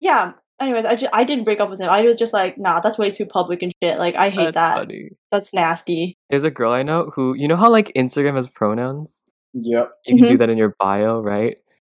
[0.00, 0.32] yeah.
[0.60, 1.88] Anyways, I, just, I didn't break up with him.
[1.88, 3.96] I was just like, nah, that's way too public and shit.
[3.98, 4.76] Like, I hate That's that.
[4.76, 5.10] funny.
[5.30, 6.18] That's nasty.
[6.30, 9.22] There's a girl I know who, you know how like Instagram has pronouns?
[9.54, 9.90] Yep.
[10.06, 10.38] You can do Mhm.
[10.40, 11.58] that in your bio, right?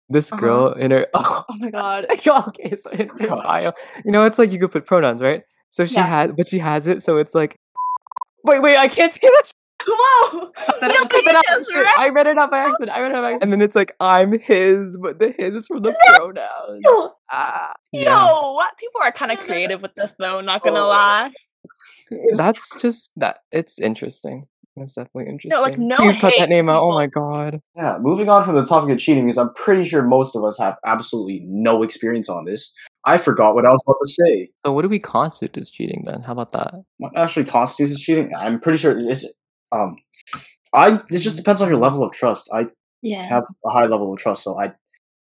[0.09, 0.41] This Uh-huh.
[0.41, 2.07] girl in her oh, Oh my god.
[2.11, 3.43] okay, so in her God.
[3.45, 3.71] bio,
[4.05, 5.43] you know, it's like you could put pronouns, right?
[5.71, 6.07] So she Yeah.
[6.07, 7.57] had, but she has it, so it's like,
[8.45, 9.53] wait, wait, I can't see that.
[9.87, 10.51] Whoa!
[10.81, 11.99] That- I read it out by accident.
[11.99, 12.91] I read it out by accident.
[12.97, 13.43] I read it out by accident.
[13.43, 17.11] And then it's like I'm his, but the his is from the pronouns.
[17.31, 18.77] Ah, Yo, what?
[18.79, 20.41] People are kind of creative with this, though.
[20.41, 20.89] Not gonna Oh.
[20.89, 21.31] lie.
[22.37, 23.39] That's just that.
[23.53, 24.47] It's interesting.
[24.79, 25.51] That's definitely interesting.
[25.51, 26.83] No, like, no Please cut that name out.
[26.83, 27.61] Oh my god.
[27.77, 30.59] Yeah, moving on from the topic of cheating, because I'm pretty sure most of us
[30.59, 32.73] have absolutely no experience on this.
[33.05, 34.51] I forgot what I was about to say.
[34.65, 36.23] So what do we constitute as cheating then?
[36.23, 36.75] How about that?
[36.99, 38.33] What actually constitutes as cheating?
[38.37, 39.25] I'm pretty sure it's
[39.73, 39.97] um,
[40.73, 42.51] I it just depends on your level of trust.
[42.53, 42.67] I
[43.03, 43.23] Yeah.
[43.29, 44.73] have a high level of trust, so I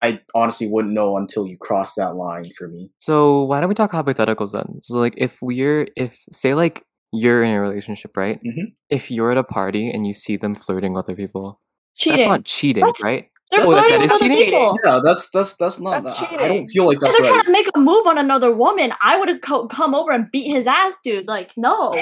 [0.02, 2.90] I honestly wouldn't know until you cross that line for me.
[3.00, 4.80] So why don't we talk hypotheticals then?
[4.82, 8.40] So like if we're if say like you're in a relationship, right?
[8.44, 8.72] Mhm.
[8.88, 11.60] If you're at a party and you see them flirting with other people,
[11.96, 12.18] Cheating.
[12.18, 13.26] that's not cheating, That's- right?
[13.50, 14.44] They're Oh, flirting that with is other cheating?
[14.52, 14.78] people.
[14.84, 16.04] Yeah, that's that's that's not.
[16.04, 18.16] That's I- I don't feel like If that's they're trying to make a move on
[18.16, 21.26] another woman, I would have co- come over and beat his ass, dude.
[21.26, 21.92] Like, no,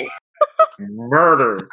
[0.80, 1.68] Murder.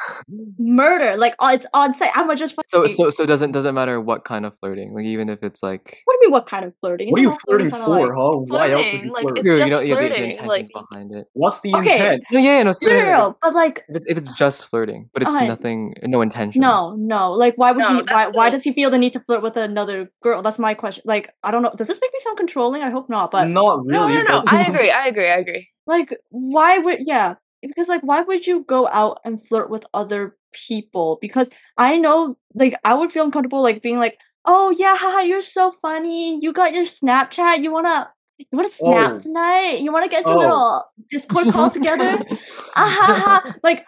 [0.58, 1.16] murder.
[1.16, 2.10] Like, oh, it's on site.
[2.14, 2.56] I'm just.
[2.68, 5.62] So fucking- so so doesn't doesn't matter what kind of flirting, like even if it's
[5.62, 6.32] like What do you mean?
[6.32, 7.10] What kind of flirting?
[7.10, 8.36] What are you all flirting for, like- huh?
[8.48, 9.38] Why else would Flirting, you like, flirt?
[9.38, 11.26] it's you just know, yeah, the, the flirting, intentions like- behind it.
[11.34, 11.92] What's the Okay.
[11.94, 12.22] intent?
[12.32, 14.32] No, yeah, no, so, No, yeah, no, if no, But like, if it's, if it's
[14.32, 15.46] just flirting, but it's Okay.
[15.46, 16.60] nothing, no intention.
[16.60, 17.32] no, no.
[17.32, 17.94] Like, why would No, he?
[17.96, 18.02] Why?
[18.24, 20.42] that's Why does he feel the need to flirt with another girl?
[20.42, 21.02] That's my question.
[21.06, 21.72] Like, I don't know.
[21.76, 22.82] Does this make me sound controlling?
[22.82, 23.30] I hope not.
[23.30, 24.24] But Not No, really.
[24.24, 24.42] no, no.
[24.42, 24.90] but- I agree.
[24.90, 25.28] I agree.
[25.30, 25.68] I agree.
[25.86, 26.98] like, why would?
[27.06, 31.18] Yeah, because like, why would you go out and flirt with other people?
[31.20, 35.40] Because I know, like, I would feel uncomfortable, like being like, oh yeah, haha, you're
[35.42, 36.38] so funny.
[36.40, 37.62] You got your Snapchat.
[37.62, 38.10] You wanna.
[38.38, 39.18] You wanna snap Oh.
[39.18, 39.80] tonight?
[39.80, 40.38] You wanna get into a Oh.
[40.38, 42.22] little Discord call together?
[42.76, 43.54] Ah.
[43.62, 43.86] Like,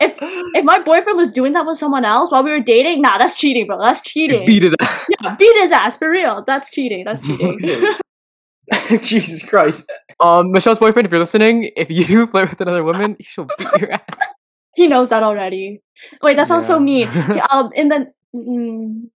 [0.00, 0.16] if
[0.54, 3.34] if my boyfriend was doing that with someone else while we were dating, nah, that's
[3.34, 3.78] cheating, bro.
[3.80, 4.46] That's cheating.
[4.46, 5.06] Beat his ass.
[5.20, 6.44] yeah, beat his ass for real.
[6.46, 7.04] That's cheating.
[7.04, 7.58] That's cheating.
[8.72, 8.98] Okay.
[9.02, 9.90] Jesus Christ.
[10.20, 13.92] Um, Michelle's boyfriend, if you're listening, if you flirt with another woman, she'll beat your
[13.92, 14.00] ass.
[14.74, 15.82] he knows that already.
[16.22, 17.08] Wait, that sounds so mean.
[17.14, 19.08] Yeah, um, in the mm,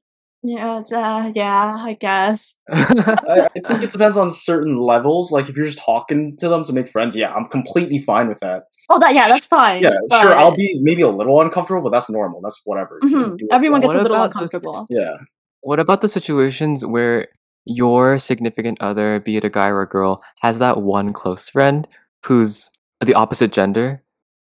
[0.42, 2.58] yeah, uh, yeah, I guess.
[2.70, 5.32] I, I think it depends on certain levels.
[5.32, 8.40] Like if you're just talking to them to make friends, yeah, I'm completely fine with
[8.40, 8.64] that.
[8.90, 9.82] Oh, that yeah, that's fine.
[9.82, 10.34] Yeah, sure.
[10.34, 12.42] I'll be maybe a little uncomfortable, but that's normal.
[12.42, 12.98] That's whatever.
[13.02, 14.86] You Mhm, Everyone you gets a little about those- uncomfortable.
[14.90, 15.14] Yeah.
[15.62, 17.28] what about the situations where
[17.66, 21.86] your significant other, be it a guy or a girl, has that one close friend
[22.24, 22.70] who's
[23.04, 24.02] the opposite gender,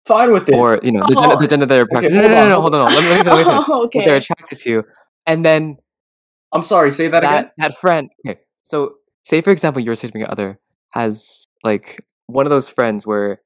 [0.07, 0.55] Fine with it.
[0.55, 1.21] or you know, the, Oh.
[1.23, 2.13] gender, the gender they're attracted?
[2.13, 2.95] Okay, no, no, hold no, on, no, hold on.
[2.95, 3.65] Let me, let me, let me.
[3.69, 4.85] Oh, What they're attracted to,
[5.27, 5.77] and then
[6.53, 6.91] I'm sorry.
[6.91, 7.51] Say that, that again.
[7.59, 8.11] that friend.
[8.27, 8.95] Okay, so
[9.25, 10.59] say for example, your significant other
[10.91, 13.41] has like one of those friends where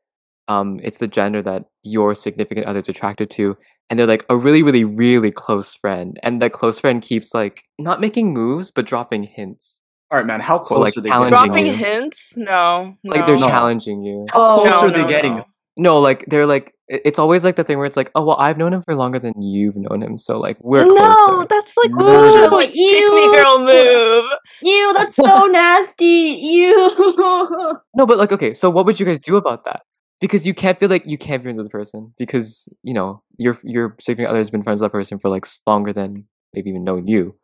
[0.48, 3.57] um it's the gender that your significant other is attracted to,
[3.90, 7.64] and they're like a really, really, really close friend, and that close friend keeps like
[7.78, 9.80] not making moves but dropping hints.
[10.10, 10.40] All right, man.
[10.40, 11.28] How So, close like, are they getting?
[11.30, 11.72] Dropping you.
[11.72, 12.36] hints?
[12.36, 12.96] No.
[13.04, 13.42] Like they're no.
[13.42, 13.48] No.
[13.48, 14.26] challenging you.
[14.32, 15.36] How Oh, close No, are they no, getting?
[15.36, 15.44] no.
[15.76, 18.56] No, like they're like it's always like the thing where it's like, oh well, I've
[18.58, 21.46] known him for longer than you've known him, so like we're no, closer.
[21.50, 22.04] that's like No.
[22.04, 24.24] such a like pick me girl move.
[24.62, 26.04] Ew, that's so nasty.
[26.40, 27.76] Ew.
[27.96, 29.82] No, but like okay, so what would you guys do about that?
[30.24, 33.22] Because you can't feel like you can't be friends with the person because you know
[33.37, 36.66] your your significant other has been friends with that person for like longer than they've
[36.66, 37.34] even known you.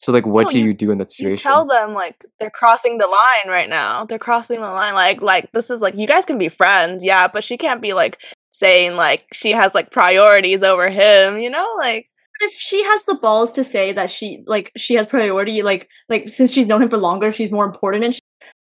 [0.00, 1.32] So like, what No, do you- you do in that situation?
[1.32, 4.04] You tell them like they're crossing the line right now.
[4.04, 4.94] They're crossing the line.
[4.94, 7.92] Like like this is like you guys can be friends, yeah, but she can't be
[7.92, 8.20] like
[8.52, 11.66] saying like she has like priorities over him, you know?
[11.78, 12.08] Like
[12.40, 16.28] if she has the balls to say that she like she has priority like like
[16.28, 18.20] since she's known him for longer she's more important and sh-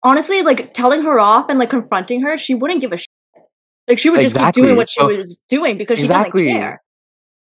[0.04, 3.07] honestly like telling her off and like confronting her she wouldn't give a shit
[3.88, 6.46] like she would just keep doing what she so- was doing because she Exactly.
[6.46, 6.82] doesn't care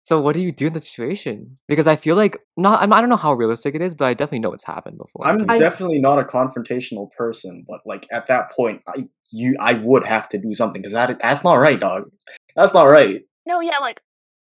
[0.05, 1.59] So what do you do in the situation?
[1.69, 4.15] Because I feel like not I'm, I don't know how realistic it is, but I
[4.15, 5.27] definitely know it's happened before.
[5.27, 9.75] I'm I- definitely not a confrontational person, but like at that point, I you I
[9.75, 12.09] would have to do something because that that's not right, dog.
[12.57, 13.23] That's not right.
[13.47, 14.01] no, yeah, like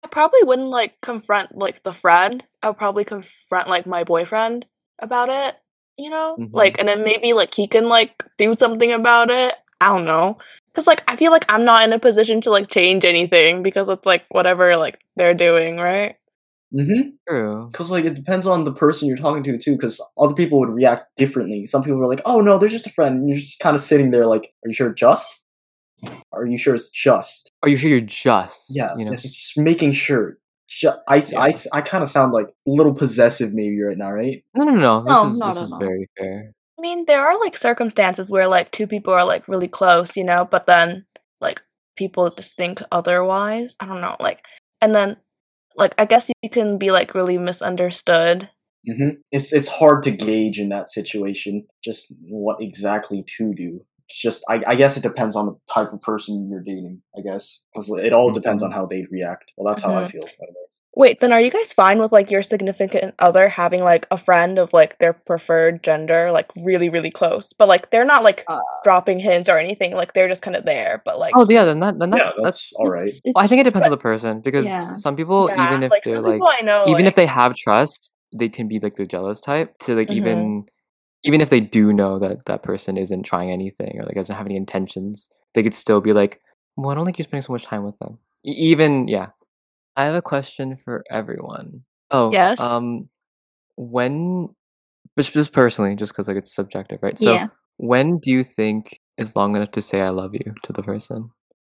[0.03, 2.43] I probably wouldn't like confront like the friend.
[2.63, 4.65] I would probably confront like my boyfriend
[4.99, 5.57] about it,
[5.97, 6.37] you know?
[6.39, 6.49] Mhm.
[6.53, 9.53] Like and then maybe like he can like do something about it.
[9.79, 10.37] I don't know.
[10.75, 13.89] Cuz like I feel like I'm not in a position to like change anything because
[13.89, 16.15] it's like whatever like they're doing, right?
[16.73, 17.09] Mm-hmm.
[17.27, 17.67] True.
[17.71, 19.73] Because like it depends on the person you're talking to too.
[19.75, 21.65] Because other people would react differently.
[21.65, 23.81] Some people are like, "Oh no, they're just a friend," and you're just kind of
[23.81, 25.43] sitting there like, "Are you sure just?
[26.31, 28.67] Are you sure it's just?" Are you sure you're just?
[28.69, 29.11] Yeah, You know.
[29.11, 30.37] just, just making sure.
[30.69, 34.41] Ju- I I I kind of sound like a little possessive maybe right now, right?
[34.55, 35.03] No, no, no, no.
[35.03, 35.77] This No, is no, this no, is no.
[35.77, 36.53] very fair.
[36.81, 40.23] I mean, there are like circumstances where like two people are like really close, you
[40.23, 41.05] know, but then
[41.39, 41.61] like
[41.95, 43.75] people just think otherwise.
[43.79, 44.43] I don't know, like,
[44.81, 45.17] and then
[45.75, 48.49] like I guess you can be like really misunderstood.
[48.87, 53.85] hmm It's it's hard to gauge in that situation just what exactly to do.
[54.09, 57.03] It's just I, I guess it depends on the type of person you're dating.
[57.15, 58.67] I guess because it all depends Mhm.
[58.67, 59.51] on how they react.
[59.55, 60.11] Well, that's how I Mhm.
[60.11, 60.27] feel.
[60.41, 60.80] Anyways.
[60.93, 64.59] Wait, then are you guys fine with like your significant other having like a friend
[64.59, 68.59] of like their preferred gender, like really, really close, but like they're not like Uh,
[68.83, 71.79] dropping hints or anything, like they're just kind of there, but like Oh yeah, then
[71.79, 72.73] that then Yeah, that's that's that's.
[72.79, 73.03] all right.
[73.03, 74.97] it's- Well, I think it depends but- on the person because Yeah.
[74.97, 77.55] some people, yeah, even if like they're like, I know, even like, if they have
[77.55, 80.15] trust, they can be like the jealous type to like Mhm.
[80.15, 80.65] even
[81.23, 84.45] even if they do know that that person isn't trying anything or like doesn't have
[84.47, 86.41] any intentions, they could still be like,
[86.75, 89.27] "Well, I don't think you're spending so much time with them." E- even yeah.
[89.95, 91.83] I have a question for everyone.
[92.09, 92.59] Oh, Yes.
[92.59, 93.09] Um,
[93.75, 94.49] when,
[95.17, 97.17] just just personally, just because like it's subjective, right?
[97.17, 97.47] So yeah.
[97.77, 101.31] when do you think is long enough to say "I love you" to the person?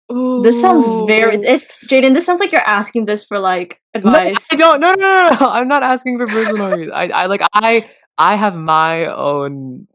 [0.09, 1.37] This sounds very.
[1.37, 1.42] Ooh.
[1.42, 2.14] It's Jaden.
[2.14, 4.46] This sounds like you're asking this for like No, advice.
[4.52, 4.81] I don't.
[4.81, 5.46] No, no, no, no.
[5.50, 6.92] I'm not asking for personal reasons.
[6.94, 9.88] I, I like I I have my own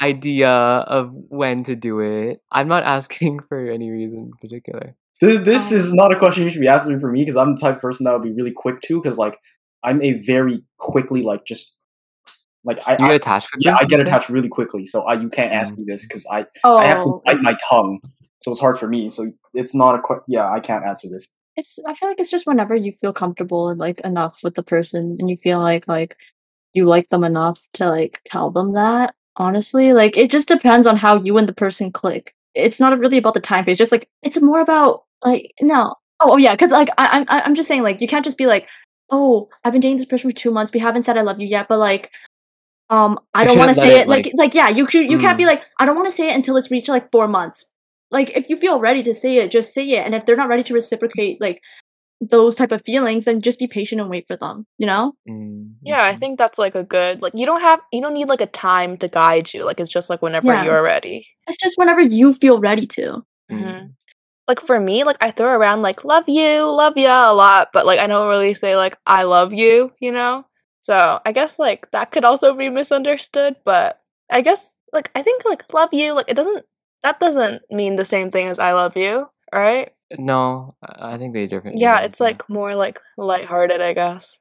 [0.00, 2.40] idea of when to do it.
[2.52, 4.94] I'm not asking for any reason in particular.
[5.20, 7.54] This, this Um, is not a question you should be asking for me because I'm
[7.54, 9.38] the type of person that would be really quick to because like
[9.82, 11.76] I'm a very quickly like just
[12.64, 13.48] like I, You I get attached.
[13.60, 15.78] yeah I get you'd attached really quickly so I you can't ask Mm.
[15.78, 18.00] me this because I oh, I have to bite my tongue
[18.42, 21.30] so it's hard for me so it's not a quick yeah I can't answer this
[21.56, 21.78] it's.
[21.86, 25.16] I feel like it's just whenever you feel comfortable and like enough with the person,
[25.18, 26.14] and you feel like like
[26.74, 29.14] you like them enough to like tell them that.
[29.38, 32.34] Honestly, like it just depends on how you and the person click.
[32.54, 33.78] It's not really about the time phase.
[33.78, 35.94] Just like it's more about like no.
[36.20, 38.38] Oh, oh yeah, because like I, I'm I- I'm just saying like you can't just
[38.38, 38.68] be like,
[39.10, 40.72] oh, I've been dating this person for two months.
[40.72, 42.10] We haven't said I love you yet, but like,
[42.90, 44.08] um, I don't want to say it, it.
[44.08, 45.48] Like like- like yeah, you should- you can't be Mm.
[45.48, 47.66] like I don't want to say it until it's reached like four months.
[48.10, 50.04] Like if you feel ready to say it, just say it.
[50.06, 51.60] And if they're not ready to reciprocate like
[52.20, 54.64] those type of feelings, then just be patient and wait for them.
[54.78, 55.12] You know?
[55.28, 58.28] Mm, Yeah, I think that's like a good like you don't have you don't need
[58.28, 59.66] like a time to guide you.
[59.66, 60.64] Like it's just like whenever Yeah.
[60.64, 61.26] you're ready.
[61.48, 63.22] It's just whenever you feel ready to.
[63.52, 63.90] Mm.
[64.48, 67.86] Like for me, like I throw around like love you, love ya a lot, but
[67.86, 70.46] like I don't really say like I love you, you know?
[70.82, 75.44] So I guess like that could also be misunderstood, but I guess like I think
[75.44, 76.64] like love you, like it doesn't
[77.02, 79.92] that doesn't mean the same thing as I love you, right?
[80.16, 81.78] No, I I think they're different.
[81.78, 84.38] Yeah, meanings, it's like more like lighthearted, I guess.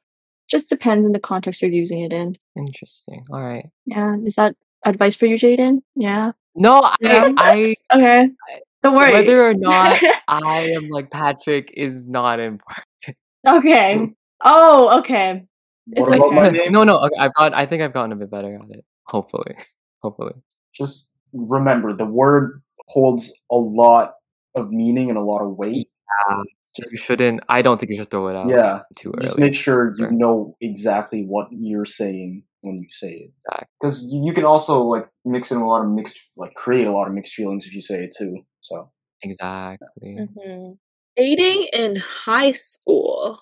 [0.48, 2.36] Just depends on the context you're using it in.
[2.56, 3.26] interesting.
[3.32, 3.70] All right.
[3.86, 4.16] Yeah.
[4.24, 5.82] Is that advice for you, Jaden?
[5.96, 6.34] Yeah.
[6.54, 7.32] No, I, Yeah.
[7.38, 8.30] I Okay.
[8.86, 9.14] Don't worry.
[9.14, 12.86] whether or not I am like Patrick is not important.
[13.48, 14.10] okay.
[14.44, 15.46] Oh, okay.
[15.92, 16.58] It's what about my okay.
[16.66, 16.98] name no, no.
[17.00, 17.54] Okay, I've got.
[17.54, 18.86] I think I've gotten a bit better at it.
[19.08, 19.56] Hopefully,
[20.02, 20.34] hopefully.
[20.74, 24.14] just remember the word holds a lot
[24.56, 25.88] of meaning and a lot of weight
[26.30, 26.44] Um,
[26.76, 27.42] just you shouldn't.
[27.50, 28.48] I don't think you should throw it out.
[28.48, 29.22] yeah Too early.
[29.28, 30.12] just make sure you Sure.
[30.12, 35.08] know exactly what you're saying when you say it because you, you can also like
[35.24, 37.82] mix in a lot of mixed like create a lot of mixed feelings if you
[37.82, 40.18] say it too so Exactly.
[40.20, 40.72] Mm-hmm.
[41.16, 43.40] Dating in high school.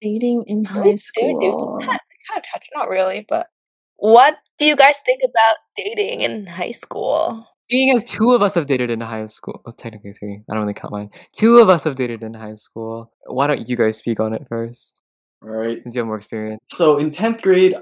[0.00, 1.78] Dating in Oh, high dude, dude, school.
[1.80, 3.48] Kind of, kind of touched, not really, but
[3.96, 7.46] what do you guys think about dating in high school?
[7.70, 10.40] Seeing as two of us have dated in high school, well, technically three.
[10.48, 11.10] I don't really count mine.
[11.36, 13.12] Two of us have dated in high school.
[13.26, 15.02] Why don't you guys speak on it first,
[15.42, 16.60] all right since you have more experience?
[16.68, 17.74] so in 10th grade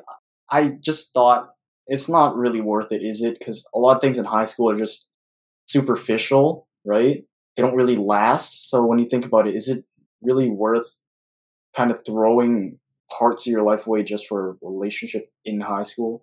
[0.50, 1.48] i just thought
[1.86, 4.68] it's not really worth it is it because a lot of things in high school
[4.70, 5.08] are just
[5.66, 7.24] superficial right?
[7.56, 8.70] They don't really last.
[8.70, 9.84] So when you think about it is it
[10.22, 10.90] really worth
[11.76, 12.78] kind of throwing
[13.18, 16.22] parts of your life away just for a relationship in high school?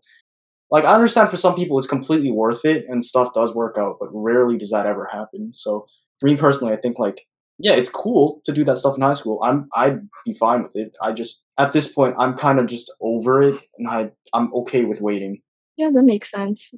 [0.71, 3.97] Like i understand for some people it's completely worth it and stuff does work out
[3.99, 5.52] but rarely does that ever happen.
[5.56, 5.86] So
[6.19, 7.26] for me personally i think like
[7.60, 9.39] yeah it's cool to do that stuff in high school.
[9.43, 10.95] I'm i'd be fine with it.
[11.02, 14.86] I just at this point i'm kind of just over it and i i'm okay
[14.86, 15.41] with waiting.
[15.78, 16.73] Yeah, that makes sense.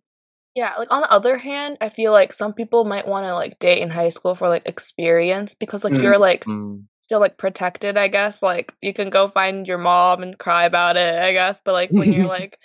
[0.56, 3.60] Yeah, like on the other hand, I feel like some people might want to like
[3.60, 6.02] date in high school for like experience because like Mm.
[6.02, 8.42] you're like Mm, still like protected, I guess.
[8.42, 11.62] Like you can go find your mom and cry about it, I guess.
[11.64, 12.58] But like when you're like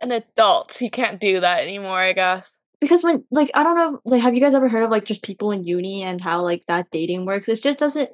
[0.00, 2.60] an adult, you can't do that anymore, I guess.
[2.80, 5.22] Because when like I don't know, like have you guys ever heard of like just
[5.22, 7.48] people in uni and how like that dating works?
[7.48, 8.10] It just doesn't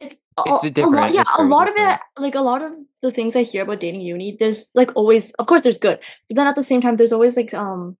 [0.00, 2.72] it's a, It's a lot yeah, it's a lot of it like a lot of
[3.02, 5.98] the things I hear about dating uni, there's like always of course there's good.
[6.28, 7.96] But then at the same time there's always like um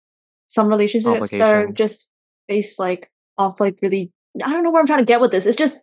[0.49, 2.07] some relationships that are just
[2.49, 4.13] based like off like really
[4.45, 5.47] I don't know where I'm trying to get with this.
[5.47, 5.79] It's just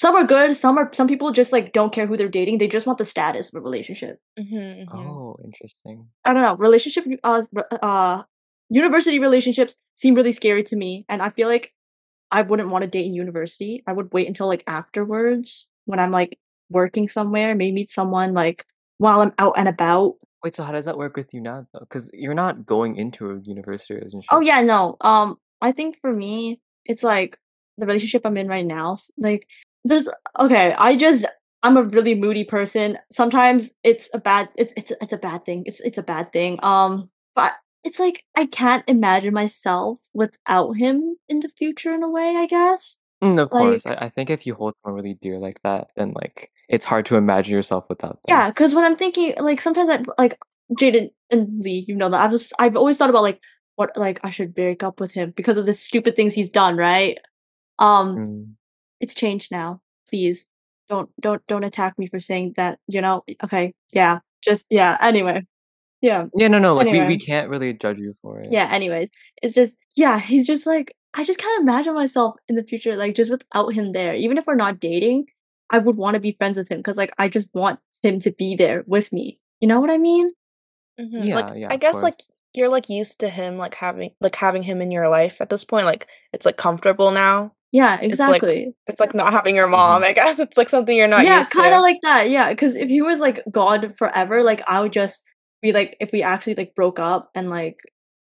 [0.00, 2.58] some are good, some are some people just like don't care who they're dating.
[2.58, 4.18] They just want the status of a relationship.
[4.38, 6.08] Mm-hmm, oh, interesting.
[6.24, 6.56] I don't know.
[6.56, 7.42] Relationship, uh,
[7.82, 8.22] uh,
[8.68, 11.72] university relationships seem really scary to me, and I feel like
[12.30, 13.82] I wouldn't want to date in university.
[13.86, 16.38] I would wait until like afterwards when I'm like
[16.70, 18.64] working somewhere, maybe meet someone like
[18.98, 20.14] while I'm out and about.
[20.42, 21.80] Wait, so how does that work with you now, though?
[21.80, 24.28] Because you're not going into a university relationship.
[24.32, 24.96] Oh yeah, no.
[25.00, 27.38] Um, I think for me, it's like
[27.78, 28.96] the relationship I'm in right now.
[29.16, 29.46] Like,
[29.84, 30.74] there's okay.
[30.76, 31.26] I just
[31.62, 32.98] I'm a really moody person.
[33.12, 34.48] Sometimes it's a bad.
[34.56, 35.62] It's it's it's a bad thing.
[35.66, 36.58] It's it's a bad thing.
[36.62, 37.52] Um, but
[37.84, 41.94] it's like I can't imagine myself without him in the future.
[41.94, 42.98] In a way, I guess.
[43.22, 43.84] Mm, of course.
[43.84, 46.84] Like- I, I think if you hold someone really dear like that, then like it's
[46.84, 48.20] hard to imagine yourself without them.
[48.28, 50.38] Yeah, because when I'm thinking, like sometimes I like
[50.78, 53.40] Jaden and Lee, you know that I've just I've always thought about like
[53.76, 56.76] what like I should break up with him because of the stupid things he's done,
[56.76, 57.18] right?
[57.78, 58.52] Um, Mm.
[59.00, 59.80] it's changed now.
[60.08, 60.48] Please
[60.88, 62.78] don't don't don't attack me for saying that.
[62.88, 63.24] You know?
[63.44, 64.96] Okay, yeah, just yeah.
[65.00, 65.46] Anyway,
[66.00, 66.74] yeah, Yeah, no, no.
[66.74, 68.50] Like we, we can't really judge you for it.
[68.52, 68.68] yeah.
[68.70, 69.10] Anyways,
[69.42, 70.18] it's just yeah.
[70.18, 73.92] He's just like I just can't imagine myself in the future like just without him
[73.92, 74.14] there.
[74.14, 75.26] Even if we're not dating,
[75.70, 78.32] I would want to be friends with him because like I just want him to
[78.32, 79.38] be there with me.
[79.60, 80.32] You know what I mean?
[81.00, 82.14] Mhm, Yeah, like yeah, I guess like
[82.54, 85.64] you're like used to him like having like having him in your life at this
[85.64, 85.86] point.
[85.86, 87.52] Like it's like comfortable now.
[87.72, 88.74] Yeah, It's like- exactly.
[88.86, 90.02] It's like not having your mom.
[90.04, 92.28] I guess it's like something you're not yeah, kind of like that.
[92.28, 95.22] Yeah, because if he was like God forever, like I would just
[95.62, 97.78] be like, if we actually like broke up and like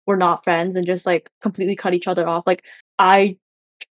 [0.06, 2.64] we're not friends and just like completely cut each other off, like
[2.98, 3.36] I,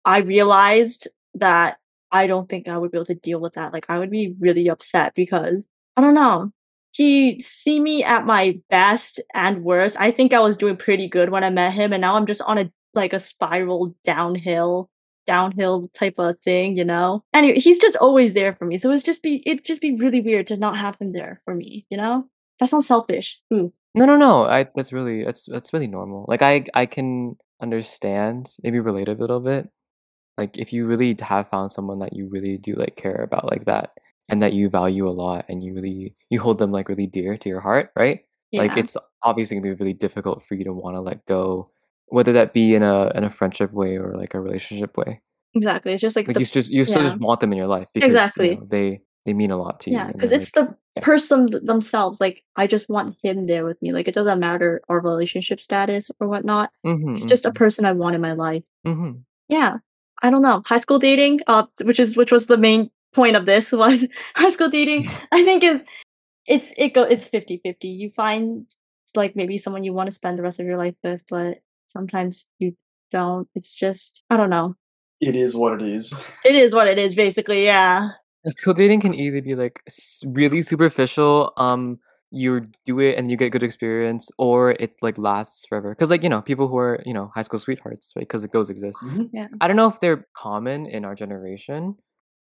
[0.06, 1.78] I realized that
[2.12, 3.74] I don't think I would be able to deal with that.
[3.74, 6.52] Like I would be really upset because I don't know.
[6.92, 9.96] He see me at my best and worst.
[10.00, 12.42] I think I was doing pretty good when I met him, and now I'm just
[12.42, 14.90] on a like a spiral downhill
[15.28, 17.24] downhill type of thing, you know.
[17.34, 18.78] Anyway, he's just always there for me.
[18.78, 21.54] So it's just be it'd just be really weird to not have him there for
[21.54, 22.26] me, you know?
[22.60, 23.40] That sounds selfish.
[23.54, 23.72] Ooh.
[23.96, 24.46] No, no, no.
[24.46, 26.26] I that's really that's that's really normal.
[26.28, 29.70] Like I I can understand, maybe relate a little bit.
[30.38, 33.66] Like if you really have found someone that you really do like care about like
[33.66, 33.92] that
[34.30, 37.38] and that you value a lot and you really you hold them like really dear
[37.38, 38.22] to your heart, right?
[38.58, 38.80] Like Yeah.
[38.80, 41.72] it's obviously gonna be really difficult for you to want to let go,
[42.08, 45.22] whether that be in a in a friendship way or like a relationship way.
[45.56, 45.94] exactly.
[45.94, 47.10] It's just like, Like the you just you still yeah.
[47.10, 48.56] just want them in your life because you Exactly.
[48.56, 49.98] know, they they mean a lot to you.
[49.98, 51.04] yeah, because it's like- the yeah.
[51.04, 52.20] person themselves.
[52.20, 53.94] Like I just want him there with me.
[53.94, 56.72] Like it doesn't matter our relationship status or whatnot.
[56.86, 58.64] Mhm, It's just a mhm, person I want in my life.
[58.86, 59.22] mhm.
[59.48, 59.78] Yeah.
[60.24, 60.64] I don't know.
[60.66, 64.50] High school dating, uh, which is which was the main point of this was high
[64.50, 65.08] school dating.
[65.32, 65.84] I think is
[66.48, 67.86] it's it go it's 50-50.
[67.88, 68.66] You find
[69.16, 72.48] like maybe someone you want to spend the rest of your life with, but sometimes
[72.60, 72.76] you
[73.12, 73.48] don't.
[73.56, 74.76] It's just I don't know.
[75.22, 76.14] It is what it is.
[76.46, 77.66] It is what it is, basically.
[77.66, 78.12] Yeah.
[78.46, 79.82] High school dating can either be like
[80.26, 82.00] really superficial, um,
[82.32, 85.90] you do it and you get good experience, or it like lasts forever.
[85.96, 88.22] Because like you know, people who are you know high school sweethearts, right?
[88.22, 89.00] Because like those exist.
[89.04, 89.30] Mhm.
[89.62, 91.96] I don't know if they're common in our generation,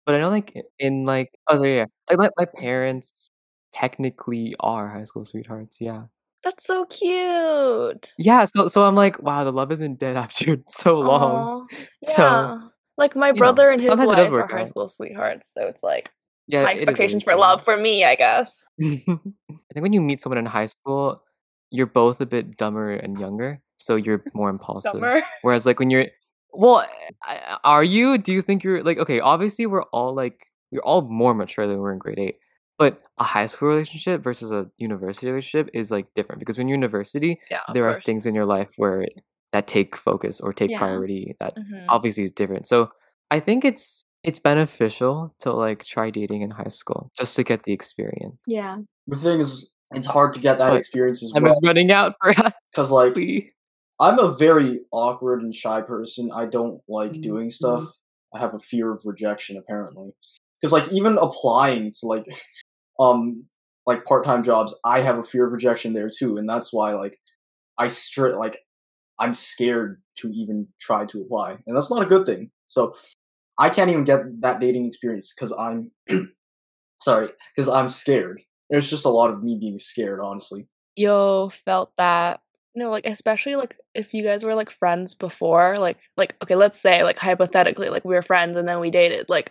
[0.04, 3.30] but I know like in like oh sorry, yeah, like my, my parents
[3.72, 5.78] technically are high school sweethearts.
[5.80, 6.04] Yeah,
[6.42, 8.12] That's so cute.
[8.18, 8.44] yeah.
[8.44, 11.48] So so I'm like, wow, the love isn't dead after so long.
[11.48, 11.66] Aw,
[12.04, 12.68] So, yeah.
[12.96, 16.10] Like my know, brother and his wife are high school sweethearts, so it's like
[16.46, 18.66] Yeah, high expectations for love for me, I guess.
[18.80, 21.22] I think when you meet someone in high school,
[21.70, 24.92] you're both a bit dumber and younger, so you're more impulsive.
[24.92, 25.22] Summer.
[25.42, 26.06] Whereas like when you're
[26.52, 26.86] well,
[27.64, 28.18] are you?
[28.18, 29.20] Do you think you're like okay?
[29.20, 32.36] Obviously, we're all like we're all more mature than we we're in grade eight.
[32.78, 36.74] But a high school relationship versus a university relationship is like different because when you're
[36.74, 39.06] in university, Yeah, there are things in your life where
[39.52, 40.78] that take focus or take Yeah.
[40.78, 41.86] priority that Mhm.
[41.88, 42.66] obviously is different.
[42.68, 42.90] So
[43.30, 47.62] I think it's it's beneficial to like try dating in high school just to get
[47.62, 48.36] the experience.
[48.46, 48.78] Yeah.
[49.06, 51.92] The thing is, it's hard to get that But experience as Time well is running
[51.92, 52.52] out for us.
[52.72, 53.52] because, like, Ashley.
[54.00, 56.30] I'm a very awkward and shy person.
[56.34, 57.22] I don't like Mhm.
[57.22, 57.84] doing stuff.
[58.34, 60.12] I have a fear of rejection, apparently.
[60.60, 62.26] Because, like, even applying to like,
[62.98, 63.44] um,
[63.86, 67.20] like part-time jobs, I have a fear of rejection there too, and that's why, like,
[67.78, 68.65] I straight like,
[69.18, 72.50] I'm scared to even try to apply, and that's not a good thing.
[72.66, 72.94] So,
[73.58, 75.90] I can't even get that dating experience because I'm,
[77.02, 78.42] sorry, because I'm scared.
[78.70, 80.66] There's just a lot of me being scared, honestly.
[80.96, 82.40] Yo, felt that.
[82.74, 86.78] No, like especially like if you guys were like friends before, like like okay, let's
[86.78, 89.50] say like hypothetically, like we were friends and then we dated, like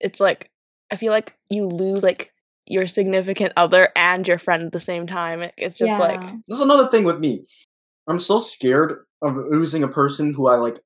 [0.00, 0.50] it's like
[0.90, 2.32] I feel like you lose like
[2.66, 5.48] your significant other and your friend at the same time.
[5.58, 6.34] It's just like Yeah.
[6.48, 7.44] This is another thing with me.
[8.08, 10.80] I'm so scared of losing a person who I like,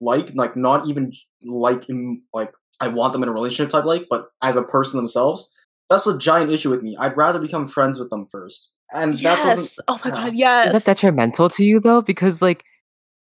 [0.00, 1.12] like, like not even
[1.44, 4.98] like in like I want them in a relationship type like, but as a person
[4.98, 5.50] themselves.
[5.88, 6.96] That's a giant issue with me.
[6.98, 9.62] I'd rather become friends with them first, and that doesn't.
[9.62, 9.78] yes.
[9.86, 10.66] Oh my god, yes.
[10.66, 12.02] Is that detrimental to you though?
[12.02, 12.64] Because like,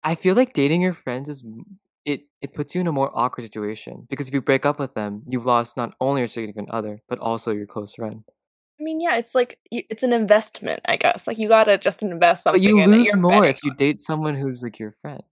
[0.03, 1.45] I feel like dating your friends is
[2.07, 4.95] it it puts you in a more awkward situation because if you break up with
[4.95, 8.25] them, you've lost not only your significant other but also your close friend.
[8.81, 11.27] I mean, yeah, it's like it's an investment, I guess.
[11.27, 12.63] Like you gotta just invest But something.
[12.63, 15.23] you lose You're more betting if you on- date someone who's like your friend.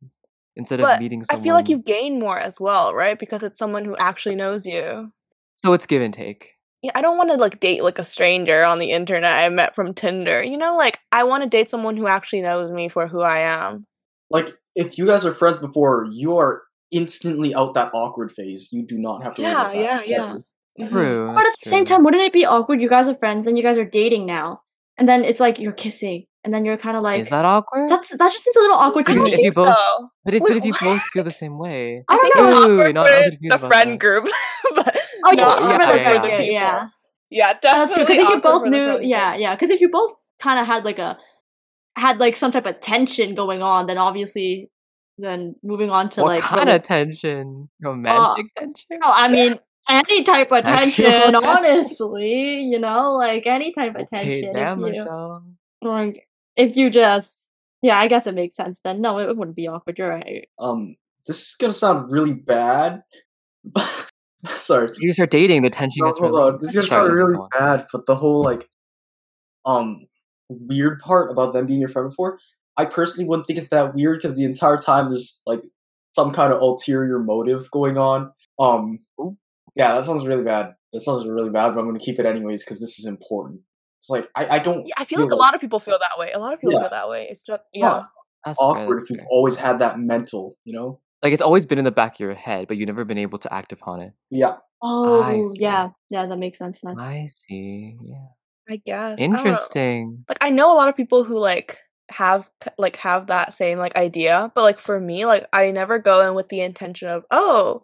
[0.57, 1.41] instead But of meeting someone.
[1.41, 3.19] I feel like you gain more as well, right?
[3.19, 5.13] Because it's someone who actually knows you.
[5.57, 6.55] So it's give and take.
[6.83, 9.75] Yeah, I don't want to like date like a stranger on the internet I met
[9.75, 10.43] from Tinder.
[10.43, 13.39] You know, like I want to date someone who actually knows me for who I
[13.41, 13.87] am.
[14.31, 18.71] Like if you guys are friends before, you are instantly out that awkward phase.
[18.73, 19.43] You do not have to.
[19.43, 20.25] worry Yeah, about that yeah, yeah.
[20.25, 20.35] ever.
[20.39, 20.45] Mhm.
[20.79, 20.93] Mm-hmm.
[20.93, 21.27] True.
[21.35, 22.81] But at that's the same time, wouldn't it be awkward?
[22.83, 24.61] You guys are friends, and you guys are dating now,
[24.99, 27.89] and then it's like you're kissing, and then you're kind of like is that awkward?
[27.89, 29.41] that's that just seems a little awkward to I Because don't me.
[29.41, 30.09] if you both- so.
[30.25, 32.37] but if, Wait, but if you both feel the same way, I I don't think
[32.37, 32.49] know.
[32.49, 33.99] it's Wait, wait, awkward not- not with the friend that.
[34.01, 34.25] group,
[34.75, 36.21] but Oh yeah, not yeah, for the yeah, friend yeah.
[36.21, 36.53] group, people.
[36.53, 36.89] yeah.
[37.29, 38.05] Yeah, That's true.
[38.05, 38.05] definitely.
[38.05, 39.55] Because if you both knew, yeah, yeah.
[39.57, 41.19] Because if you both kind of had like a
[41.97, 44.71] had like some type of tension going on, then obviously,
[45.19, 47.69] then moving on to what like kind rela- of tension?
[47.85, 48.99] Uh, Romantic tension?
[49.03, 49.59] Oh, I mean,
[49.89, 51.45] any type of Actual tension, tension.
[51.49, 54.55] honestly, you know, like any type of Okay, tension.
[54.55, 55.45] damn, if you, Michelle.
[55.83, 57.51] like, if you just,
[57.83, 58.81] yeah, I guess it makes sense.
[58.83, 59.99] Then no, it, it wouldn't be awkward.
[59.99, 60.49] You're right.
[60.59, 63.03] Um, this is gonna sound really bad.
[63.65, 64.03] but-
[64.47, 64.89] Sorry.
[64.99, 66.53] You start dating, the tension No, gets hold really.
[66.53, 66.59] on.
[66.61, 67.49] This is gonna sound really on.
[67.59, 68.69] bad, but the whole like,
[69.65, 70.07] um,
[70.49, 72.39] weird part about them being your friend before,
[72.77, 75.63] I personally wouldn't think it's that weird because the entire time there's like
[76.15, 78.31] some kind of ulterior motive going on.
[78.61, 79.37] Um, Ooh.
[79.77, 80.75] Yeah, that sounds really bad.
[80.93, 83.61] That sounds really bad, but I'm gonna keep it anyways because this is important.
[84.01, 84.87] It's like I, I don't.
[84.87, 86.33] Yeah, I feel like a lot of people feel that way.
[86.33, 86.81] A lot of people Yeah.
[86.81, 87.29] feel that way.
[87.31, 88.07] It's just it's not yeah.
[88.45, 89.29] That's awkward that's if you've fair.
[89.31, 91.01] always had that mental, you know.
[91.23, 93.39] Like it's always been in the back of your head, but you've never been able
[93.39, 94.13] to act upon it.
[94.31, 96.81] Yeah, Oh, yeah, yeah, that makes sense.
[96.83, 96.99] Then.
[96.99, 97.97] I see.
[98.03, 98.27] Yeah.
[98.69, 99.19] I guess.
[99.19, 99.23] I.
[99.23, 100.25] Interesting.
[100.29, 101.79] Like I know a lot of people who like
[102.11, 106.27] have like have that same like idea, but like for me, like I never go
[106.27, 107.83] in with the intention of oh,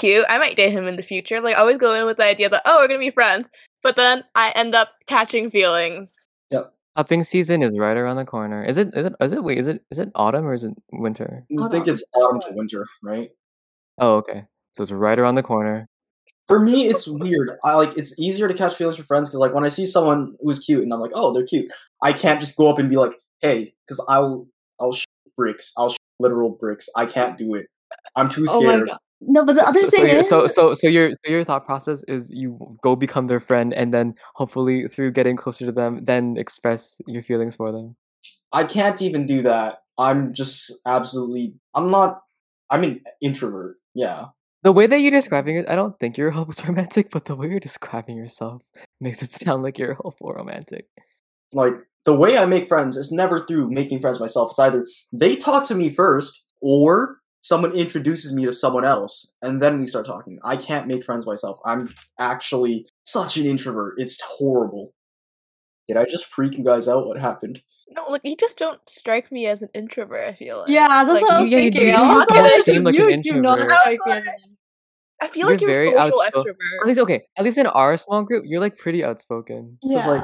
[0.00, 1.40] cute, I might date him in the future.
[1.40, 3.48] Like I always go in with the idea that oh, we're gonna be friends,
[3.82, 6.16] but then I end up catching feelings.
[6.50, 6.72] Yep.
[6.96, 8.64] Cuffing season is right around the corner.
[8.64, 8.88] Is it?
[8.94, 9.12] Is it?
[9.20, 9.44] Is it?
[9.44, 9.82] Wait, is it?
[9.90, 11.44] Is it autumn or is it winter?
[11.62, 13.30] I think it's autumn to winter, right?
[13.98, 14.44] Oh, okay.
[14.74, 15.88] So it's right around the corner.
[16.46, 17.52] For me, it's weird.
[17.64, 20.36] I like it's easier to catch feelings for friends because like when I see someone
[20.40, 21.70] who's cute and I'm like, oh, they're cute.
[22.02, 24.48] I can't just go up and be like, hey, because I'll
[24.80, 25.04] I'll sh-
[25.36, 25.72] bricks.
[25.76, 26.88] I'll sh- literal bricks.
[26.96, 27.66] I can't do it.
[28.16, 28.88] I'm too Oh my scared.
[28.88, 28.98] god.
[29.22, 31.30] No, but the So, other so, so, thing your, is, so so so your so
[31.30, 35.66] your thought process is you go become their friend and then hopefully through getting closer
[35.66, 37.96] to them then express your feelings for them.
[38.52, 39.82] I can't even do that.
[39.98, 41.54] I'm just absolutely.
[41.74, 42.20] I'm not.
[42.70, 43.76] I'm an introvert.
[43.94, 44.26] Yeah.
[44.62, 47.48] The way that you're describing it, I don't think you're hopeless romantic, but the way
[47.48, 48.62] you're describing yourself
[49.00, 50.86] makes it sound like you're hopeful romantic.
[51.52, 54.52] Like the way I make friends is never through making friends myself.
[54.52, 59.60] It's either they talk to me first or someone introduces me to someone else and
[59.62, 60.38] then we start talking.
[60.44, 61.58] I can't make friends myself.
[61.64, 61.88] I'm
[62.18, 63.94] actually such an introvert.
[63.98, 64.92] It's horrible.
[65.88, 67.06] Did I just freak you guys out?
[67.06, 67.62] What happened?
[67.92, 70.28] No, like you just don't strike me as an introvert.
[70.28, 71.90] I feel like yeah, that's Like, what I you- was yeah, you thinking.
[71.90, 73.76] do- I you was don't seem like an you do not introvert.
[73.80, 74.28] strike me as Sorry.
[74.28, 74.56] an
[75.22, 77.66] I feel like You're you're, very a social outspo- At least okay, at least in
[77.66, 79.76] our small group, you're like pretty outspoken.
[79.82, 80.10] Because Yeah.
[80.12, 80.22] like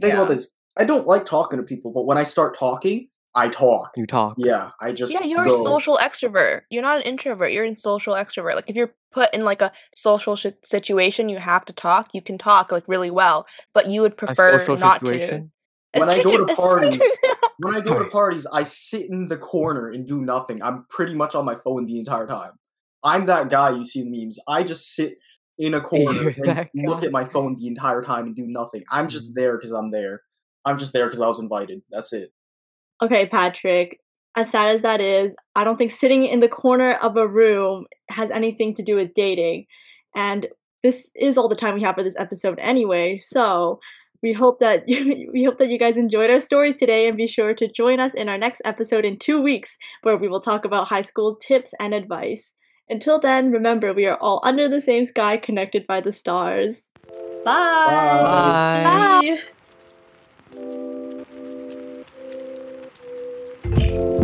[0.00, 0.50] think about this.
[0.76, 3.90] I don't like talking to people, but when I start talking, I talk.
[3.96, 4.34] You talk.
[4.38, 5.50] Yeah, I just Yeah, you're go.
[5.50, 6.62] a social extrovert.
[6.70, 7.52] You're not an introvert.
[7.52, 8.54] You're a social extrovert.
[8.54, 12.08] Like if you're put in like a social sh- situation, you have to talk.
[12.14, 15.52] You can talk like really well, but you would A prefer social not situation.
[15.94, 16.00] to.
[16.00, 16.98] When I go to parties,
[17.58, 20.62] when I go to parties, I sit in the corner and do nothing.
[20.62, 22.52] I'm pretty much on my phone the entire time.
[23.04, 24.38] I'm that guy you see in the memes.
[24.48, 25.14] I just sit
[25.58, 28.82] in a corner and that look at my phone the entire time and do nothing.
[28.90, 29.34] I'm just Mhm.
[29.36, 30.22] there because I'm there.
[30.64, 31.82] I'm just there because I was invited.
[31.90, 32.30] That's it.
[33.02, 34.00] Okay, Patrick.
[34.36, 37.86] As sad as that is, I don't think sitting in the corner of a room
[38.10, 39.66] has anything to do with dating.
[40.14, 40.46] And
[40.82, 43.18] this is all the time we have for this episode anyway.
[43.18, 43.80] So
[44.22, 47.54] we hope that we hope that you guys enjoyed our stories today and be sure
[47.54, 50.88] to join us in our next episode in 2 weeks where we will talk about
[50.88, 52.54] high school tips and advice.
[52.88, 56.88] Until then, remember we are all under the same sky connected by the stars.
[57.44, 58.20] Bye.
[58.84, 59.38] Bye.
[60.54, 61.02] Bye.
[63.74, 64.15] Thank you.